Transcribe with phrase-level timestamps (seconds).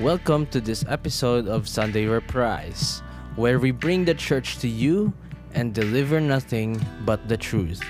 [0.00, 3.02] Welcome to this episode of Sunday Reprise,
[3.36, 5.12] where we bring the church to you
[5.52, 7.84] and deliver nothing but the truth.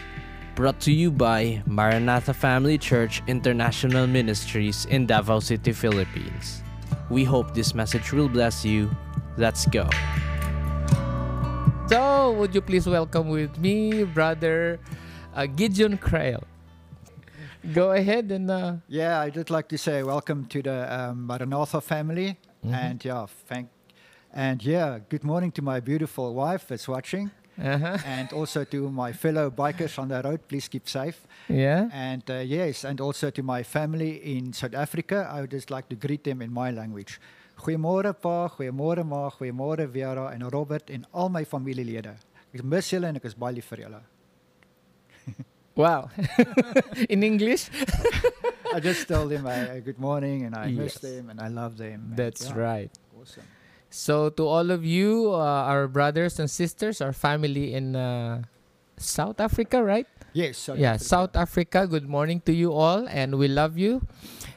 [0.56, 6.64] Brought to you by Maranatha Family Church International Ministries in Davao City, Philippines.
[7.10, 8.90] We hope this message will bless you.
[9.36, 9.86] Let's go.
[11.86, 14.80] So, would you please welcome with me, brother
[15.32, 16.42] uh, Gideon Krail?
[17.62, 21.80] Go ahead and uh, Yeah, I'd just like to say welcome to the um, Maranatha
[21.80, 22.74] family, Mm-hmm.
[22.74, 23.70] and yeah, thank,
[24.34, 27.96] and yeah, good morning to my beautiful wife that's watching, uh-huh.
[28.04, 30.40] and also to my fellow bikers on the road.
[30.46, 31.88] Please keep safe, yeah.
[31.90, 35.26] and uh, yes, and also to my family in South Africa.
[35.32, 37.18] I would just like to greet them in my language.
[37.56, 42.12] Goeiemôre pa, goeiemôre ma, goeiemôre Vera en Robert en al my familielede.
[42.52, 44.02] Ek mis julle en ek is baie lief vir julle.
[45.80, 46.10] Wow.
[47.08, 47.72] In English?
[48.74, 51.02] I just tell them uh, good morning and I miss Yes.
[51.02, 52.12] them and I love them.
[52.12, 52.90] and That's yeah, right.
[53.16, 53.48] Awesome.
[53.88, 58.42] So, to all of you, uh, our brothers and sisters, our family in uh,
[59.00, 60.06] South Africa, right?
[60.32, 60.58] Yes.
[60.58, 61.04] South yeah, Africa.
[61.08, 61.86] South Africa.
[61.88, 64.04] Good morning to you all, and we love you.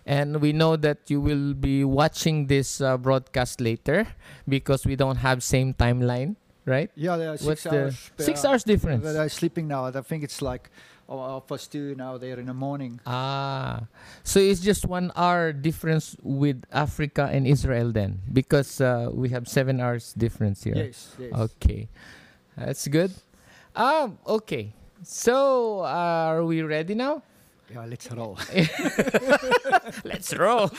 [0.06, 4.06] And we know that you will be watching this uh, broadcast later
[4.46, 6.36] because we don't have same timeline,
[6.68, 6.92] right?
[6.94, 9.02] Yeah, there are six What's the six hours difference?
[9.02, 9.86] They're sleeping now.
[9.86, 10.70] I think it's like
[11.20, 12.18] half past two now.
[12.18, 13.00] They're in the morning.
[13.06, 13.86] Ah,
[14.24, 19.48] so it's just one hour difference with Africa and Israel then, because uh, we have
[19.48, 20.76] seven hours difference here.
[20.76, 21.16] Yes.
[21.20, 21.34] Yes.
[21.34, 21.88] Okay,
[22.58, 23.12] that's good.
[23.76, 24.74] Um, okay.
[25.04, 27.24] So uh, are we ready now?
[27.74, 28.38] Yeah, let's roll.
[30.04, 30.70] Let's roll.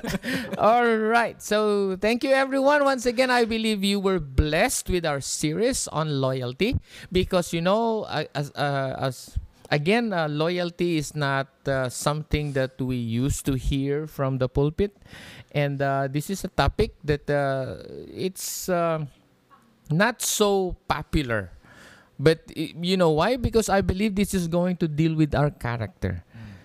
[0.58, 1.40] All right.
[1.42, 2.84] So thank you, everyone.
[2.84, 6.76] Once again, I believe you were blessed with our series on loyalty
[7.10, 9.34] because you know, as uh, as
[9.70, 14.96] again, uh, loyalty is not uh, something that we used to hear from the pulpit,
[15.52, 17.76] and uh, this is a topic that uh,
[18.12, 19.04] it's uh,
[19.90, 21.50] not so popular.
[22.18, 23.36] But you know why?
[23.36, 26.22] Because I believe this is going to deal with our character.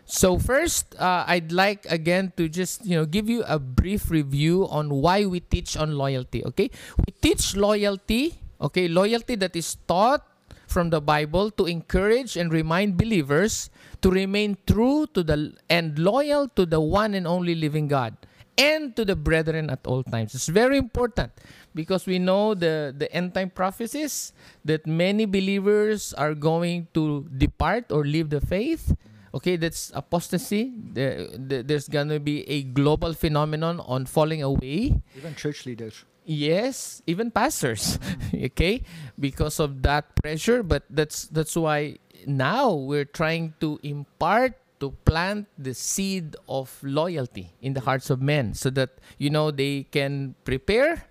[0.10, 4.66] So first, uh, I'd like again to just you know give you a brief review
[4.70, 6.46] on why we teach on loyalty.
[6.54, 8.42] Okay, we teach loyalty.
[8.62, 10.26] Okay, loyalty that is taught
[10.70, 13.70] from the Bible to encourage and remind believers
[14.02, 18.16] to remain true to the and loyal to the one and only living God
[18.58, 20.36] and to the brethren at all times.
[20.36, 21.32] It's very important
[21.74, 24.34] because we know the the end time prophecies
[24.68, 28.94] that many believers are going to depart or leave the faith.
[29.34, 30.74] Okay, that's apostasy.
[30.74, 34.98] The, the, there's gonna be a global phenomenon on falling away.
[35.16, 36.04] Even church leaders.
[36.30, 37.98] Yes, even pastors.
[38.54, 38.86] okay,
[39.18, 40.62] because of that pressure.
[40.62, 41.98] But that's that's why
[42.30, 48.22] now we're trying to impart to plant the seed of loyalty in the hearts of
[48.22, 51.10] men, so that you know they can prepare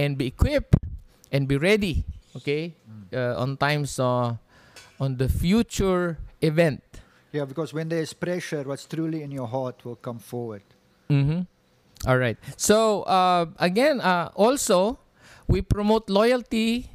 [0.00, 0.80] and be equipped
[1.28, 2.08] and be ready.
[2.40, 2.72] Okay,
[3.12, 4.40] uh, on times uh,
[4.96, 6.80] on the future event.
[7.28, 10.64] Yeah, because when there's pressure, what's truly in your heart will come forward.
[11.12, 11.44] Mm-hmm.
[12.04, 12.36] All right.
[12.56, 14.98] So uh, again, uh, also
[15.48, 16.90] we promote loyalty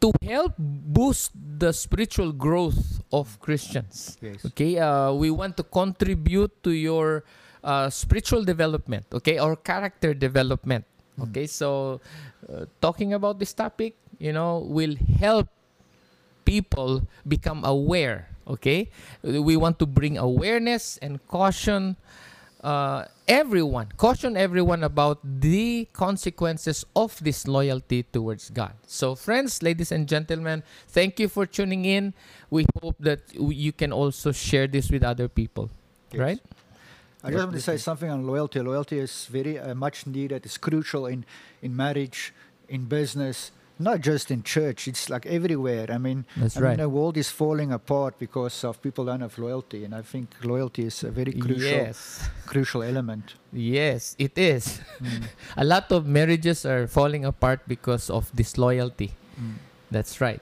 [0.00, 4.16] to help boost the spiritual growth of Christians.
[4.22, 4.46] Yes.
[4.46, 4.78] Okay.
[4.78, 7.24] Uh, we want to contribute to your
[7.62, 9.04] uh, spiritual development.
[9.12, 10.86] Okay, or character development.
[11.20, 11.46] Okay.
[11.46, 12.00] So
[12.48, 15.48] uh, talking about this topic, you know, will help
[16.44, 18.30] people become aware.
[18.48, 18.88] Okay,
[19.20, 22.00] we want to bring awareness and caution
[22.64, 28.72] uh, everyone, caution everyone about the consequences of this loyalty towards God.
[28.86, 32.14] So, friends, ladies and gentlemen, thank you for tuning in.
[32.50, 35.70] We hope that you can also share this with other people.
[36.10, 36.20] Yes.
[36.20, 36.40] Right?
[37.22, 38.60] I just want to say something on loyalty.
[38.60, 40.46] Loyalty is very uh, much needed.
[40.46, 41.26] It's crucial in,
[41.60, 42.32] in marriage,
[42.68, 44.88] in business, not just in church.
[44.88, 45.86] It's like everywhere.
[45.90, 46.68] I mean, That's I right.
[46.70, 50.34] mean, the world is falling apart because of people don't have loyalty, and I think
[50.42, 52.28] loyalty is a very crucial Yes.
[52.46, 53.34] crucial element.
[53.52, 54.80] Yes, it is.
[55.56, 59.12] A lot of marriages are falling apart because of disloyalty.
[59.40, 59.54] Mm.
[59.90, 60.40] That's right.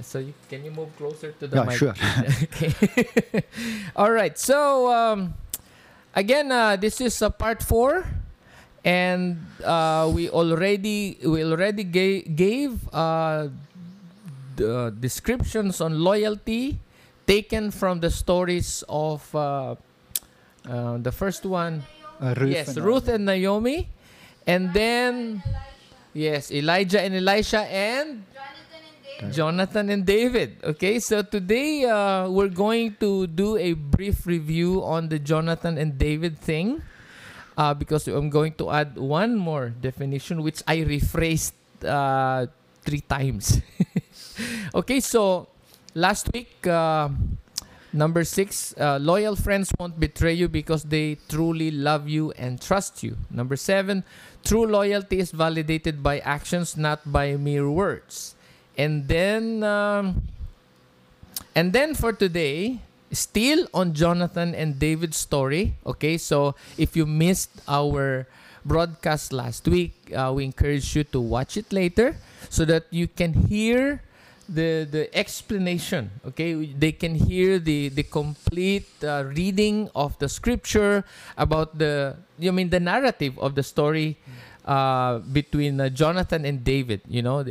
[0.00, 1.76] So you, can you move closer to the Yeah, mic?
[1.78, 1.94] sure.
[2.42, 3.44] okay.
[3.96, 4.36] All right.
[4.38, 5.34] So um,
[6.14, 8.04] again, uh, this is uh, part four,
[8.84, 13.48] and uh, we already we already ga- gave uh,
[14.56, 16.78] the descriptions on loyalty
[17.26, 19.74] taken from the stories of uh,
[20.68, 21.82] uh, the first one.
[22.20, 23.88] Uh, Ruth yes, and Ruth and Naomi,
[24.46, 25.42] and then
[26.14, 28.22] yes, Elijah and Elisha and
[29.30, 30.58] Jonathan and David.
[30.62, 35.98] Okay, so today uh, we're going to do a brief review on the Jonathan and
[35.98, 36.82] David thing.
[37.56, 41.52] Uh, because I'm going to add one more definition, which I rephrased
[41.84, 42.46] uh,
[42.82, 43.60] three times.
[44.74, 45.48] okay, so
[45.94, 47.08] last week, uh,
[47.92, 53.02] number six, uh, loyal friends won't betray you because they truly love you and trust
[53.02, 53.16] you.
[53.30, 54.04] Number seven,
[54.44, 58.34] true loyalty is validated by actions, not by mere words.
[58.76, 60.22] And then, um,
[61.54, 62.80] and then for today,
[63.12, 65.74] still on Jonathan and David's story.
[65.86, 68.26] Okay, so if you missed our
[68.64, 72.16] broadcast last week, uh, we encourage you to watch it later
[72.48, 74.02] so that you can hear
[74.48, 76.10] the the explanation.
[76.26, 81.04] Okay, they can hear the the complete uh, reading of the scripture
[81.36, 84.16] about the you mean the narrative of the story.
[84.62, 87.42] Uh, between uh, Jonathan and David, you know,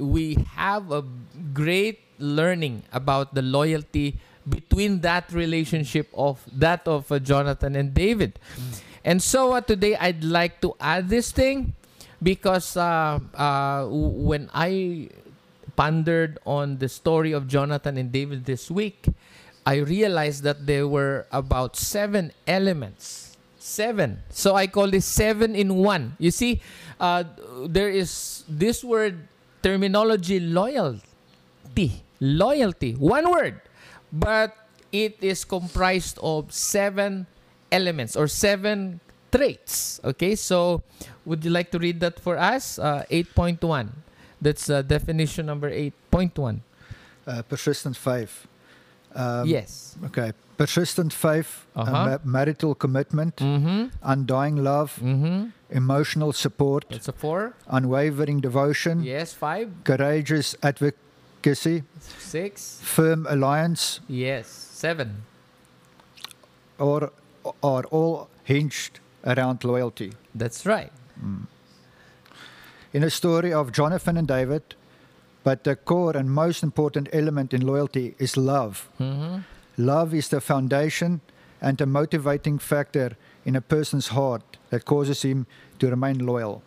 [0.00, 1.04] we have a
[1.52, 4.16] great learning about the loyalty
[4.48, 8.38] between that relationship of that of uh, Jonathan and David.
[9.04, 11.74] And so uh, today I'd like to add this thing
[12.22, 15.08] because uh, uh, when I
[15.76, 19.06] pondered on the story of Jonathan and David this week,
[19.64, 23.36] I realized that there were about seven elements.
[23.58, 24.24] Seven.
[24.30, 26.16] So I call this seven in one.
[26.18, 26.60] You see,
[26.98, 27.24] uh,
[27.66, 29.28] there is this word
[29.62, 32.02] terminology loyalty.
[32.18, 32.94] Loyalty.
[32.94, 33.60] One word.
[34.12, 34.56] But
[34.92, 37.26] it is comprised of seven
[37.70, 39.00] elements or seven
[39.30, 40.00] traits.
[40.04, 40.82] Okay, so
[41.26, 42.78] would you like to read that for us?
[42.78, 43.88] Uh, 8.1.
[44.40, 46.60] That's uh, definition number 8.1.
[47.26, 48.46] Uh, persistent faith.
[49.14, 49.96] Um, yes.
[50.06, 50.32] Okay.
[50.56, 52.04] Persistent faith, uh, Uh-huh.
[52.06, 53.94] ma- marital commitment, Mm-hmm.
[54.02, 55.50] undying love, Mm-hmm.
[55.70, 57.54] emotional support, That's a four.
[57.68, 59.32] unwavering devotion, Yes.
[59.34, 59.70] Five.
[59.84, 60.56] courageous
[61.42, 61.82] advocacy,
[62.18, 62.80] Six.
[62.82, 64.48] firm alliance, Yes.
[64.48, 65.22] Seven.
[66.78, 67.10] or
[67.62, 70.12] are all hinged around loyalty.
[70.34, 70.92] That's right.
[72.92, 74.62] In a story of Jonathan and David,
[75.44, 78.88] but the core and most important element in loyalty is love.
[79.00, 79.38] Mm-hmm.
[79.76, 81.20] Love is the foundation
[81.60, 85.46] and a motivating factor in a person's heart that causes him
[85.78, 86.62] to remain loyal.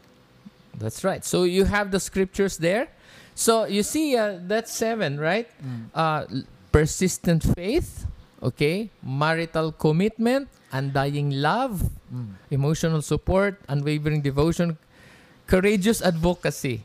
[0.77, 1.23] That's right.
[1.25, 2.87] So you have the scriptures there.
[3.35, 5.47] So you see, uh, that's seven, right?
[5.95, 6.25] Uh,
[6.71, 8.05] persistent faith,
[8.43, 11.89] okay, marital commitment, undying love,
[12.49, 14.77] emotional support, unwavering devotion,
[15.47, 16.83] courageous advocacy,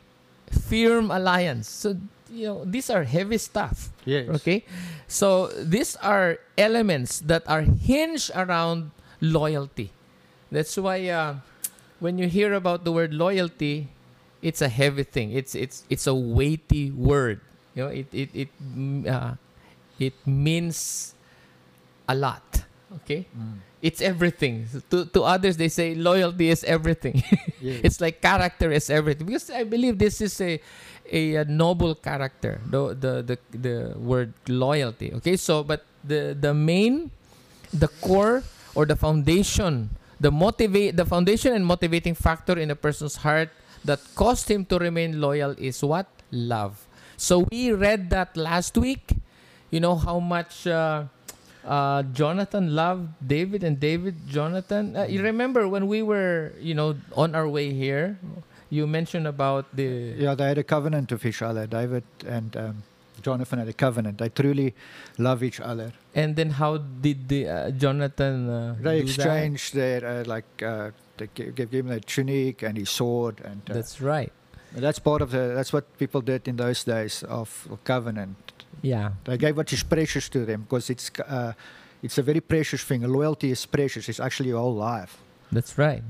[0.50, 1.68] firm alliance.
[1.68, 1.96] So
[2.30, 3.90] you know these are heavy stuff.
[4.04, 4.28] Yes.
[4.40, 4.64] Okay,
[5.06, 8.90] so these are elements that are hinged around
[9.20, 9.92] loyalty.
[10.50, 11.42] That's why uh,
[11.98, 13.88] when you hear about the word loyalty,
[14.42, 15.32] it's a heavy thing.
[15.32, 17.40] It's it's it's a weighty word.
[17.74, 19.34] You know, it it it mm, uh,
[19.98, 21.14] it means
[22.08, 22.64] a lot.
[23.02, 23.26] Okay,
[23.82, 24.66] it's everything.
[24.90, 27.22] To to others, they say loyalty is everything.
[27.56, 27.80] Yes.
[27.82, 30.60] it's like character is everything because I believe this is a
[31.10, 32.60] a, uh, noble character.
[32.68, 35.12] The, the the the word loyalty.
[35.14, 37.10] Okay, so but the the main,
[37.72, 38.44] the core
[38.74, 39.90] or the foundation,
[40.20, 43.50] the motivate the foundation and motivating factor in a person's heart
[43.84, 46.86] that caused him to remain loyal is what love.
[47.16, 49.12] So we read that last week.
[49.70, 50.66] You know how much.
[50.66, 51.04] Uh,
[51.66, 54.94] uh, Jonathan loved David and David Jonathan.
[54.96, 58.18] Uh, you remember when we were, you know, on our way here,
[58.70, 61.66] you mentioned about the Yeah, they had a covenant of each other.
[61.66, 62.82] David and um,
[63.20, 64.18] Jonathan had a covenant.
[64.18, 64.74] They truly
[65.18, 65.92] love each other.
[66.14, 71.28] and then how did the uh, Jonathan uh, They exchanged their uh, like uh, they
[71.34, 74.32] gave, him a tunic and his sword, and uh, That's right.
[74.74, 75.52] that's part of the.
[75.54, 78.36] That's what people did in those days of covenant.
[78.82, 79.12] Yeah.
[79.24, 81.52] They gave what is precious to them because it's uh,
[82.02, 83.02] it's a very precious thing.
[83.02, 84.08] Loyalty is precious.
[84.08, 85.18] It's actually your whole life.
[85.50, 86.02] That's right.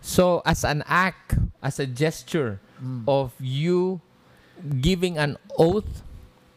[0.00, 2.60] So as an act, as a gesture
[3.06, 4.00] of you
[4.80, 6.02] giving an oath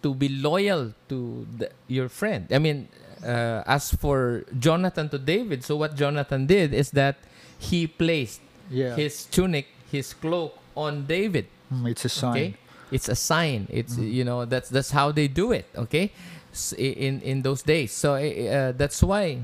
[0.03, 2.47] to be loyal to the, your friend.
[2.51, 2.87] I mean,
[3.25, 7.17] uh, as for Jonathan to David, so what Jonathan did is that
[7.61, 11.45] he placed Yeah, his tunic, his cloak on David.
[11.69, 12.31] Mm, it's a sign.
[12.33, 12.49] Okay,
[12.91, 13.67] it's a sign.
[13.69, 15.69] It's you know that's that's how they do it.
[15.75, 16.11] Okay,
[16.77, 17.91] in in those days.
[17.93, 19.43] So uh, that's why.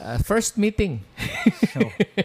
[0.00, 1.04] Uh, first meeting.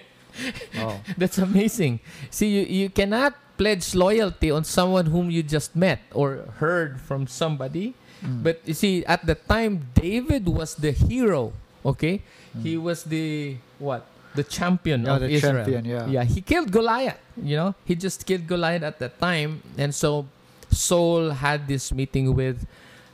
[0.80, 1.00] Oh.
[1.18, 2.00] That's amazing.
[2.30, 7.28] See, you, you cannot pledge loyalty on someone whom you just met or heard from
[7.28, 7.96] somebody.
[8.20, 8.44] Mm.
[8.44, 11.54] But you see, at the time, David was the hero.
[11.86, 12.20] Okay,
[12.64, 14.04] he was the what?
[14.36, 15.54] The champion Yeah, of the Israel.
[15.66, 16.08] champion, yeah.
[16.08, 16.24] yeah.
[16.24, 17.20] He killed Goliath.
[17.42, 20.28] You know, he just killed Goliath at that time, and so
[20.72, 22.68] Saul had this meeting with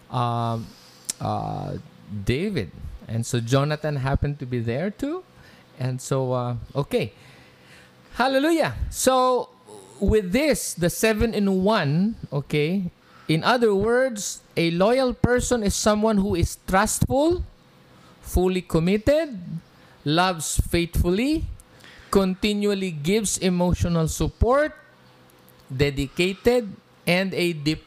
[0.09, 0.65] um,
[1.19, 1.77] uh,
[2.25, 2.71] David,
[3.07, 5.23] and so Jonathan happened to be there too.
[5.79, 7.13] And so, uh, okay.
[8.13, 8.75] Hallelujah.
[8.91, 9.49] So,
[9.99, 12.91] with this, the seven in one, okay,
[13.27, 17.43] in other words, a loyal person is someone who is trustful,
[18.21, 19.39] fully committed,
[20.05, 21.45] loves faithfully,
[22.09, 24.73] continually gives emotional support,
[25.69, 26.73] dedicated,
[27.07, 27.81] and a, de-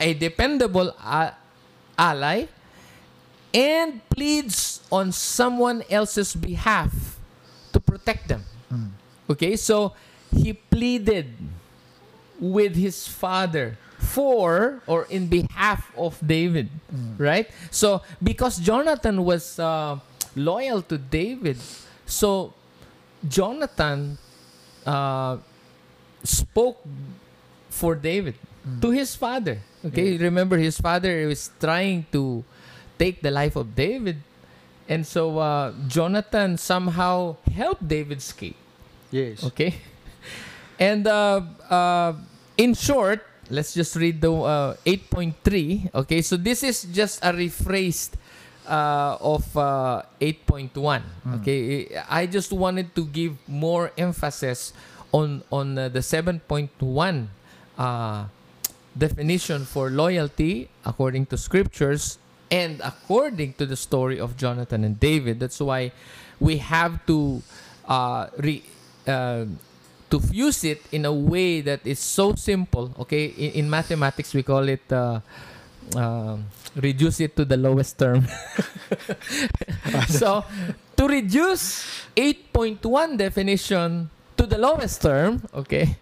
[0.00, 1.34] a dependable a-
[1.98, 2.46] ally,
[3.54, 7.18] and pleads on someone else's behalf
[7.72, 8.44] to protect them.
[9.30, 9.94] Okay, so
[10.34, 11.32] he pleaded
[12.40, 16.68] with his father for or in behalf of David,
[17.16, 17.48] right?
[17.70, 19.98] So because Jonathan was uh,
[20.34, 21.58] loyal to David,
[22.06, 22.52] so
[23.26, 24.18] Jonathan
[24.86, 25.38] uh,
[26.22, 26.82] spoke
[27.70, 28.34] for David
[28.80, 29.58] to his father.
[29.84, 32.44] Okay, remember his father was trying to
[32.98, 34.22] take the life of David,
[34.88, 38.56] and so uh, Jonathan somehow helped David escape.
[39.10, 39.44] Yes.
[39.44, 39.74] Okay.
[40.82, 42.12] And uh, uh,
[42.56, 45.94] in short, let's just read the uh, 8.3.
[45.94, 48.18] Okay, so this is just a rephrased
[48.66, 51.02] uh, of uh, 8.1.
[51.40, 54.72] Okay, I just wanted to give more emphasis
[55.12, 56.70] on on uh, the 7.1
[57.78, 58.24] uh,
[58.96, 62.18] definition for loyalty according to scriptures
[62.50, 65.40] and according to the story of Jonathan and David.
[65.40, 65.92] That's why
[66.38, 67.42] we have to
[67.88, 68.62] uh, re,
[69.08, 69.46] uh,
[70.10, 72.92] to fuse it in a way that is so simple.
[73.00, 74.84] Okay, in, in mathematics we call it.
[75.94, 76.44] Uh, um
[76.76, 78.26] reduce it to the lowest term.
[80.08, 80.44] so,
[80.96, 81.84] to reduce
[82.16, 85.96] 8.1 definition to the lowest term, okay,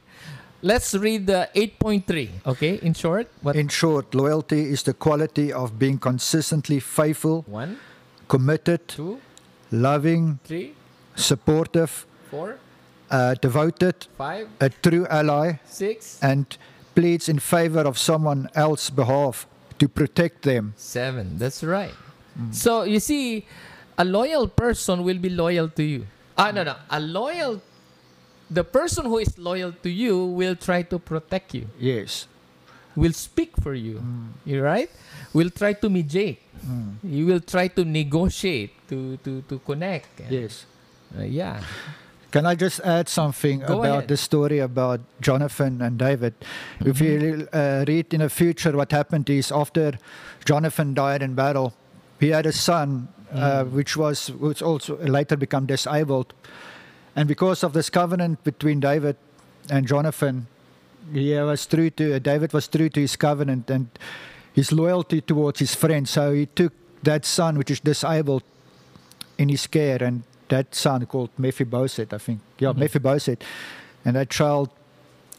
[0.63, 2.29] let's read the 8.3.
[2.47, 3.57] Okay, in short, what?
[3.57, 7.79] In short, loyalty is the quality of being consistently faithful, one,
[8.29, 9.21] committed, two,
[9.71, 10.75] loving, three,
[11.17, 12.59] supportive, four,
[13.11, 16.57] uh, devoted, five, a true ally, six, and
[16.95, 19.47] pleads in favor of someone else's behalf
[19.81, 20.75] to protect them.
[20.77, 21.37] seven.
[21.41, 21.97] That's right.
[22.53, 23.45] So you see,
[23.99, 26.07] a loyal person will be loyal to you.
[26.39, 26.77] Ah, no, no.
[26.89, 27.61] A loyal,
[28.49, 31.69] the person who is loyal to you will try to protect you.
[31.79, 32.29] Yes.
[32.97, 34.01] Will speak for you.
[34.45, 34.91] You right?
[35.33, 36.41] Will try to mediate.
[37.03, 40.11] You will try to negotiate to to to connect.
[40.29, 40.67] Yes.
[41.13, 41.61] Uh, yeah.
[42.31, 44.09] Can I just add something Go about ahead.
[44.09, 46.35] the story about Jonathan and David?
[46.79, 49.99] If you uh, read in the future, what happened is after
[50.45, 51.75] Jonathan died in battle,
[52.21, 56.33] he had a son, uh, which was which also later become disabled,
[57.17, 59.17] and because of this covenant between David
[59.69, 60.47] and Jonathan,
[61.13, 63.89] he was true to David was true to his covenant and
[64.53, 66.09] his loyalty towards his friend.
[66.09, 66.73] So he took
[67.03, 68.45] that son, which is disabled,
[69.39, 72.41] in his care, and that son called Mephibosheth, I think.
[72.59, 73.43] Yeah, Mephibosheth,
[74.05, 74.69] and that child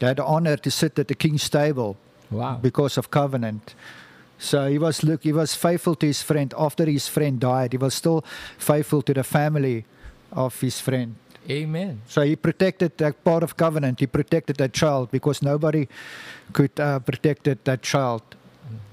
[0.00, 1.96] had the honor to sit at the king's table
[2.30, 2.58] Wow.
[2.60, 3.74] because of covenant.
[4.38, 6.52] So he was look, he was faithful to his friend.
[6.58, 8.24] After his friend died, he was still
[8.58, 9.84] faithful to the family
[10.32, 11.14] of his friend.
[11.50, 12.00] Amen.
[12.06, 14.00] So he protected that part of covenant.
[14.00, 15.88] He protected that child because nobody
[16.52, 18.22] could uh, protect that child.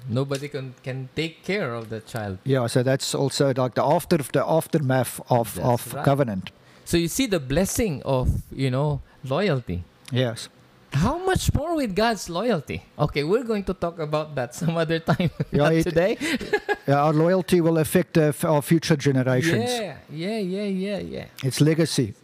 [0.09, 2.38] Nobody can can take care of the child.
[2.45, 6.05] Yeah, so that's also like the after the aftermath of, That's of right.
[6.05, 6.51] covenant.
[6.86, 9.83] So you see the blessing of you know loyalty.
[10.12, 10.50] Yes.
[10.91, 12.81] How much more with God's loyalty?
[12.98, 15.29] Okay, we're going to talk about that some other time.
[15.51, 16.17] Yeah, it- today.
[16.89, 19.69] Yeah, our loyalty will affect uh, f- our future generations.
[19.69, 21.25] Yeah, yeah, yeah, yeah, yeah.
[21.43, 22.15] Its legacy.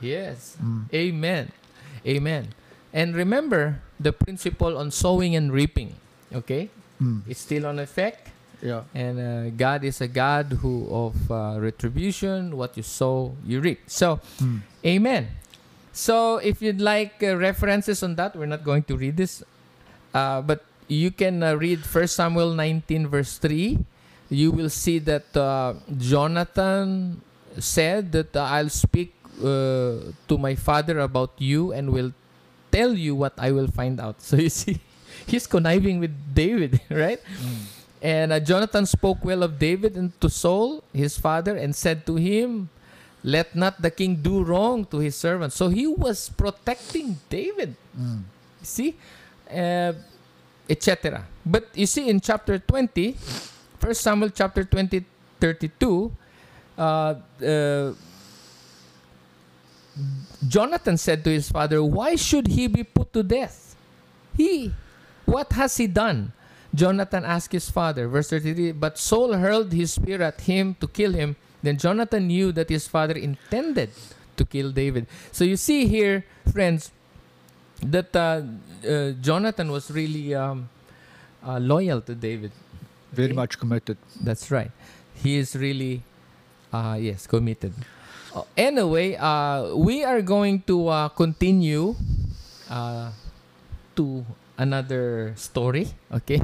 [0.00, 0.56] Yes.
[0.56, 0.88] Mm.
[0.94, 1.52] Amen.
[2.06, 2.54] Amen.
[2.94, 5.96] And remember the principle on sowing and reaping.
[6.32, 6.70] Okay,
[7.02, 7.22] Mm.
[7.28, 8.30] it's still on effect.
[8.62, 8.88] Yeah.
[8.94, 12.56] And uh, God is a God who of uh, retribution.
[12.56, 13.84] What you sow, you reap.
[13.86, 14.60] So, Mm.
[14.84, 15.28] Amen.
[15.92, 19.44] So, if you'd like uh, references on that, we're not going to read this,
[20.12, 23.78] uh, but you can uh, read 1 Samuel 19, verse 3.
[24.28, 27.20] You will see that uh, Jonathan
[27.58, 32.12] said that I'll speak to my father about you and will
[32.70, 34.18] tell you what I will find out.
[34.24, 34.80] So, you see,
[35.26, 37.20] he's conniving with David, right?
[38.02, 42.16] And uh, Jonathan spoke well of David and to Saul, his father, and said to
[42.16, 42.68] him,
[43.22, 45.52] Let not the king do wrong to his servant.
[45.52, 47.74] So he was protecting David.
[47.98, 48.22] Mm.
[48.62, 48.94] See?
[49.50, 49.94] Uh,
[50.68, 51.22] Etc.
[51.44, 53.12] But you see in chapter 20,
[53.80, 55.04] 1 Samuel chapter 20,
[55.38, 56.12] 32,
[56.76, 57.92] uh, uh,
[60.48, 63.76] Jonathan said to his father, Why should he be put to death?
[64.36, 64.72] He,
[65.26, 66.32] what has he done?
[66.74, 71.12] Jonathan asked his father, verse 33, But Saul hurled his spear at him to kill
[71.12, 71.36] him.
[71.62, 73.90] Then Jonathan knew that his father intended
[74.36, 75.06] to kill David.
[75.30, 76.90] So you see here, friends,
[77.80, 78.42] that uh,
[78.86, 80.68] uh, Jonathan was really um,
[81.46, 82.50] uh, loyal to David.
[83.12, 83.36] Very Okay.
[83.36, 83.96] much committed.
[84.20, 84.70] That's right.
[85.14, 86.02] He is really,
[86.72, 87.72] uh, yes, committed.
[88.34, 91.94] Uh, anyway, uh, we are going to uh, continue
[92.68, 93.12] uh,
[93.94, 94.26] to
[94.58, 95.88] another story.
[96.12, 96.40] Okay.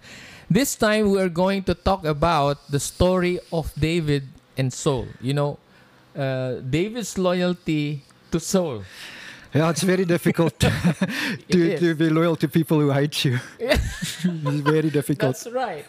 [0.50, 4.24] this time we are going to talk about the story of David
[4.56, 5.06] and Saul.
[5.20, 5.58] You know,
[6.16, 8.82] uh, David's loyalty to Saul.
[9.54, 10.58] Yeah, it's very difficult
[11.50, 13.38] to, to be loyal to people who hate you.
[13.58, 15.36] it's very difficult.
[15.36, 15.86] That's right.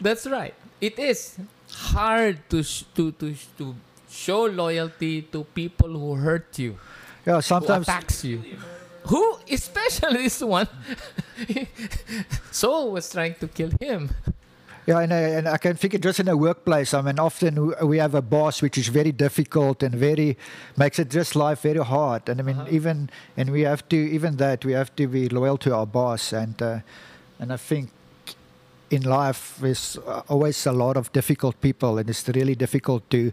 [0.00, 0.54] That's right.
[0.80, 1.36] It is
[1.70, 3.74] hard to sh- to to sh- to
[4.08, 6.76] show loyalty to people who hurt you,
[7.26, 8.40] Yeah, who sometimes attacks you.
[9.06, 10.68] Who, especially this one,
[12.50, 14.10] Saul was trying to kill him.
[14.86, 16.94] Yeah, and I, and I can think just in a workplace.
[16.94, 20.36] I mean, often we have a boss which is very difficult and very
[20.76, 22.28] makes it just life very hard.
[22.28, 22.68] And I mean, Uh-huh.
[22.76, 26.32] even and we have to even that we have to be loyal to our boss.
[26.32, 26.78] And uh,
[27.40, 27.90] and I think
[28.90, 29.98] in life there's
[30.28, 33.32] always a lot of difficult people, and it's really difficult to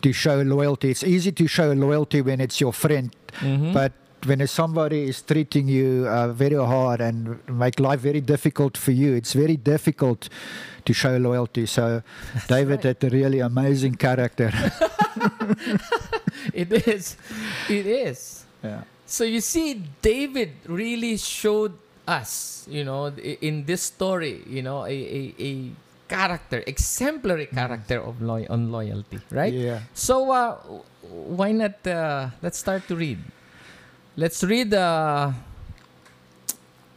[0.00, 0.90] to show loyalty.
[0.90, 3.72] It's easy to show loyalty when it's your friend, Mm-hmm.
[3.74, 3.92] but
[4.26, 9.14] when somebody is treating you uh, very hard and make life very difficult for you,
[9.14, 10.28] it's very difficult
[10.84, 11.66] to show loyalty.
[11.66, 12.02] So
[12.48, 13.00] David right.
[13.00, 14.52] had a really amazing character.
[16.52, 17.16] it is,
[17.68, 18.44] it is.
[18.62, 18.82] yeah.
[19.06, 21.72] So you see, David really showed
[22.08, 23.06] us, you know,
[23.40, 25.70] in this story, you know, a a, a
[26.08, 29.52] character, exemplary character of loy- on loyalty, right?
[29.52, 29.80] Yeah.
[29.94, 30.54] So uh,
[31.06, 31.86] why not?
[31.86, 33.18] Uh, let's start to read.
[34.18, 35.32] Let's read uh,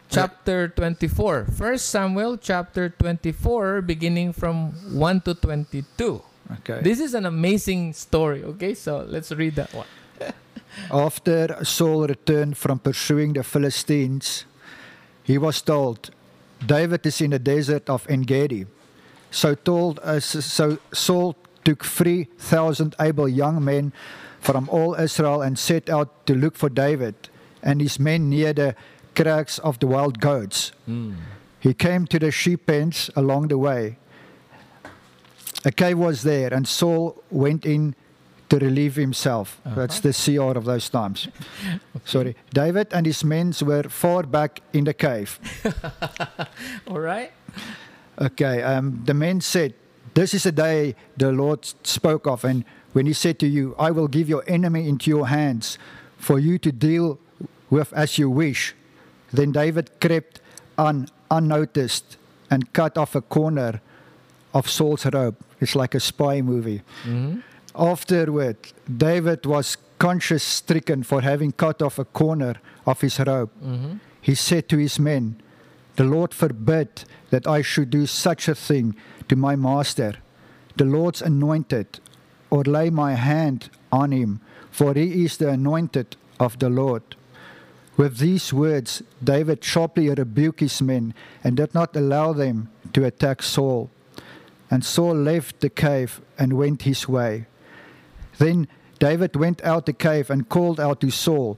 [0.08, 1.52] chapter 24.
[1.52, 6.22] First Samuel chapter 24, beginning from 1 to 22.
[6.64, 6.80] Okay.
[6.82, 8.46] This is an amazing story.
[8.56, 9.86] Okay, so let's read that one.
[10.90, 14.46] After Saul returned from pursuing the Philistines,
[15.22, 16.12] he was told,
[16.66, 18.66] David is in the desert of Engedi.
[19.30, 23.92] So told us so Saul took three thousand able young men
[24.40, 27.16] from all Israel and set out to look for David
[27.62, 28.76] and his men near the
[29.16, 30.72] crags of the wild goats.
[31.60, 33.98] He came to the sheep pens along the way.
[35.66, 37.96] A cave was there, and Saul went in
[38.48, 39.60] to relieve himself.
[39.66, 41.28] That's the CR of those times.
[42.06, 42.36] Sorry.
[42.54, 45.40] David and his men were far back in the cave.
[46.88, 47.32] All right.
[48.20, 48.64] Okay.
[48.64, 49.74] Um, the men said,
[50.14, 53.92] This is the day the Lord spoke of, and when he said to you, I
[53.92, 55.78] will give your enemy into your hands
[56.18, 57.20] for you to deal
[57.70, 58.76] with as you wish.
[59.32, 60.42] Then David crept
[60.78, 62.18] on unnoticed
[62.50, 63.82] and cut off a corner
[64.54, 65.38] of Saul's robe.
[65.60, 66.82] It's like a spy movie.
[67.04, 67.40] Mm-hmm.
[67.76, 68.58] Afterward,
[68.98, 73.52] David was conscience stricken for having cut off a corner of his robe.
[73.64, 73.98] Mm-hmm.
[74.22, 75.42] He said to his men,
[75.98, 78.96] The Lord forbid that I should do such a thing
[79.28, 80.16] to my master,
[80.76, 82.00] the Lord's anointed,
[82.50, 87.04] or lay my hand on him, for he is the anointed of the Lord.
[87.98, 93.44] With these words, David sharply rebuked his men and did not allow them to attack
[93.44, 93.90] Saul.
[94.72, 97.48] And Saul left the cave and went his way.
[98.38, 98.68] Then
[99.00, 101.58] David went out the cave and called out to Saul,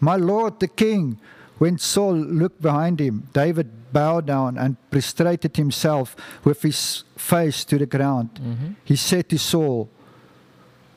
[0.00, 1.18] My lord the king.
[1.58, 7.78] When Saul looked behind him, David bowed down and prostrated himself with his face to
[7.78, 8.30] the ground.
[8.34, 8.72] Mm-hmm.
[8.84, 9.88] He said to Saul,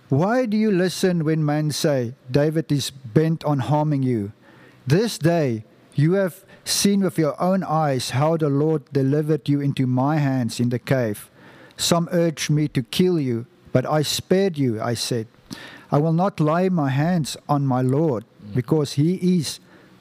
[0.09, 4.31] Why do you listen when men say, David is bent on harming you?
[4.87, 9.85] This day you have seen with your own eyes how the Lord delivered you into
[9.85, 11.29] my hands in the cave.
[11.77, 15.27] Some urged me to kill you, but I spared you, I said.
[15.91, 18.55] I will not lay my hands on my Lord, mm.
[18.55, 19.59] because he is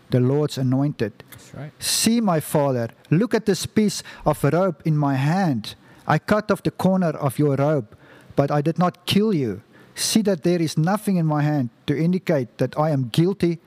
[0.09, 1.13] the Lord's anointed.
[1.55, 1.71] Right.
[1.79, 5.75] See, my father, look at this piece of rope in my hand.
[6.07, 7.95] I cut off the corner of your robe,
[8.37, 9.63] but I did not kill you.
[9.99, 13.59] See that there is nothing in my hand to indicate that I am guilty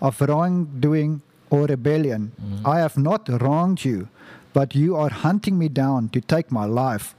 [0.00, 2.32] of wrongdoing or rebellion.
[2.34, 2.66] Mm-hmm.
[2.66, 4.08] I have not wronged you,
[4.52, 7.14] but you are hunting me down to take my life.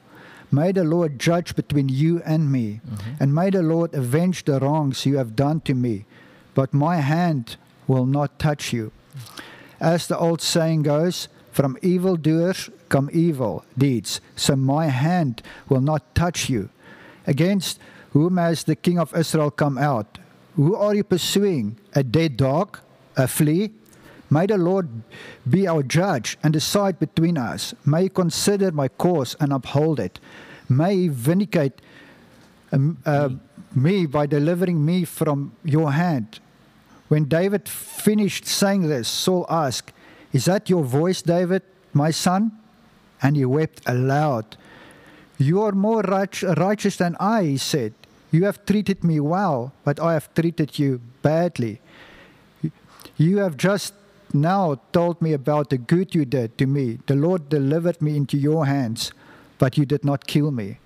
[0.52, 3.24] May the Lord judge between you and me, mm-hmm.
[3.24, 6.06] and may the Lord avenge the wrongs you have done to me.
[6.54, 7.56] But my hand
[7.88, 8.92] will not touch you.
[9.80, 16.14] As the old saying goes, from evildoers come evil deeds, so my hand will not
[16.14, 16.70] touch you.
[17.26, 17.80] Against
[18.12, 20.18] whom has the king of Israel come out?
[20.56, 21.78] Who are you pursuing?
[21.94, 22.80] A dead dog?
[23.16, 23.72] A flea?
[24.30, 24.90] May the Lord
[25.50, 27.74] be our judge and decide between us.
[27.86, 30.20] May he consider my cause and uphold it.
[30.68, 31.82] May he vindicate
[32.72, 33.30] um, uh,
[33.76, 36.40] me by delivering me from your hand.
[37.08, 39.92] When David finished saying this, Saul asked,
[40.32, 42.52] Is that your voice, David, my son?
[43.22, 44.58] And he wept aloud.
[45.40, 47.94] You are more right- righteous than I, he said.
[48.32, 51.82] You have treated me well, but I have treated you badly.
[53.18, 53.94] You have just
[54.34, 57.00] now told me about the good you did to me.
[57.08, 59.12] The Lord delivered me into your hands,
[59.58, 60.78] but you did not kill me.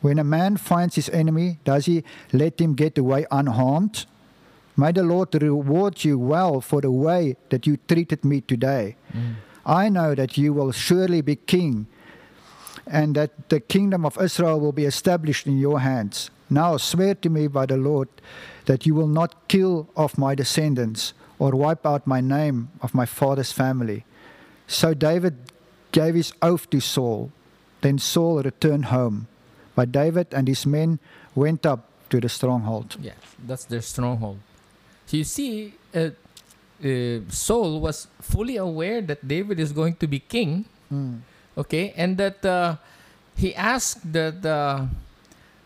[0.00, 4.06] When a man finds his enemy, does he let him get away unharmed?
[4.76, 8.96] May the Lord reward you well for the way that you treated me today.
[9.12, 9.34] Mm.
[9.66, 11.86] I know that you will surely be king,
[12.90, 16.30] and that the kingdom of Israel will be established in your hands.
[16.50, 18.08] Now swear to me by the Lord
[18.66, 23.06] that you will not kill off my descendants or wipe out my name of my
[23.06, 24.04] father's family.
[24.66, 25.36] So David
[25.92, 27.30] gave his oath to Saul.
[27.80, 29.28] Then Saul returned home.
[29.74, 30.98] But David and his men
[31.34, 32.96] went up to the stronghold.
[33.00, 33.14] Yeah,
[33.46, 34.38] that's their stronghold.
[35.06, 36.10] So you see, uh,
[36.84, 40.66] uh, Saul was fully aware that David is going to be king,
[41.64, 42.76] okay, and that uh,
[43.36, 44.86] he asked that uh,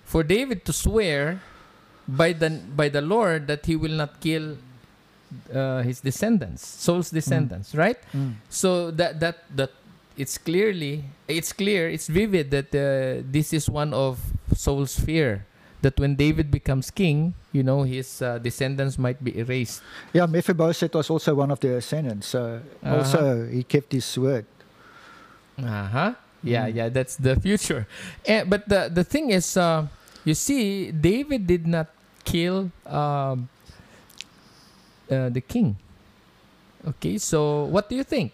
[0.05, 1.41] for David to swear
[2.07, 4.57] by the by the Lord that he will not kill
[5.53, 7.99] uh, his descendants, Saul's descendants, right?
[8.51, 9.71] So that that that
[10.17, 14.21] it's clearly it's clear it's vivid that uh, this is one of
[14.55, 15.43] Saul's fear
[15.83, 19.83] that when David becomes king, you know his uh, descendants might be erased.
[20.15, 22.29] Yeah, Mephibosheth was also one of the descendants.
[22.33, 22.97] So Uh-huh.
[22.97, 24.47] also he kept his word.
[25.59, 26.14] Uh huh.
[26.43, 27.87] Yeah, yeah, that's the future.
[28.27, 29.87] Eh, but the the thing is, uh,
[30.25, 31.88] you see, David did not
[32.25, 33.49] kill um,
[35.11, 35.77] uh, the king.
[36.87, 38.33] Okay, so what do you think?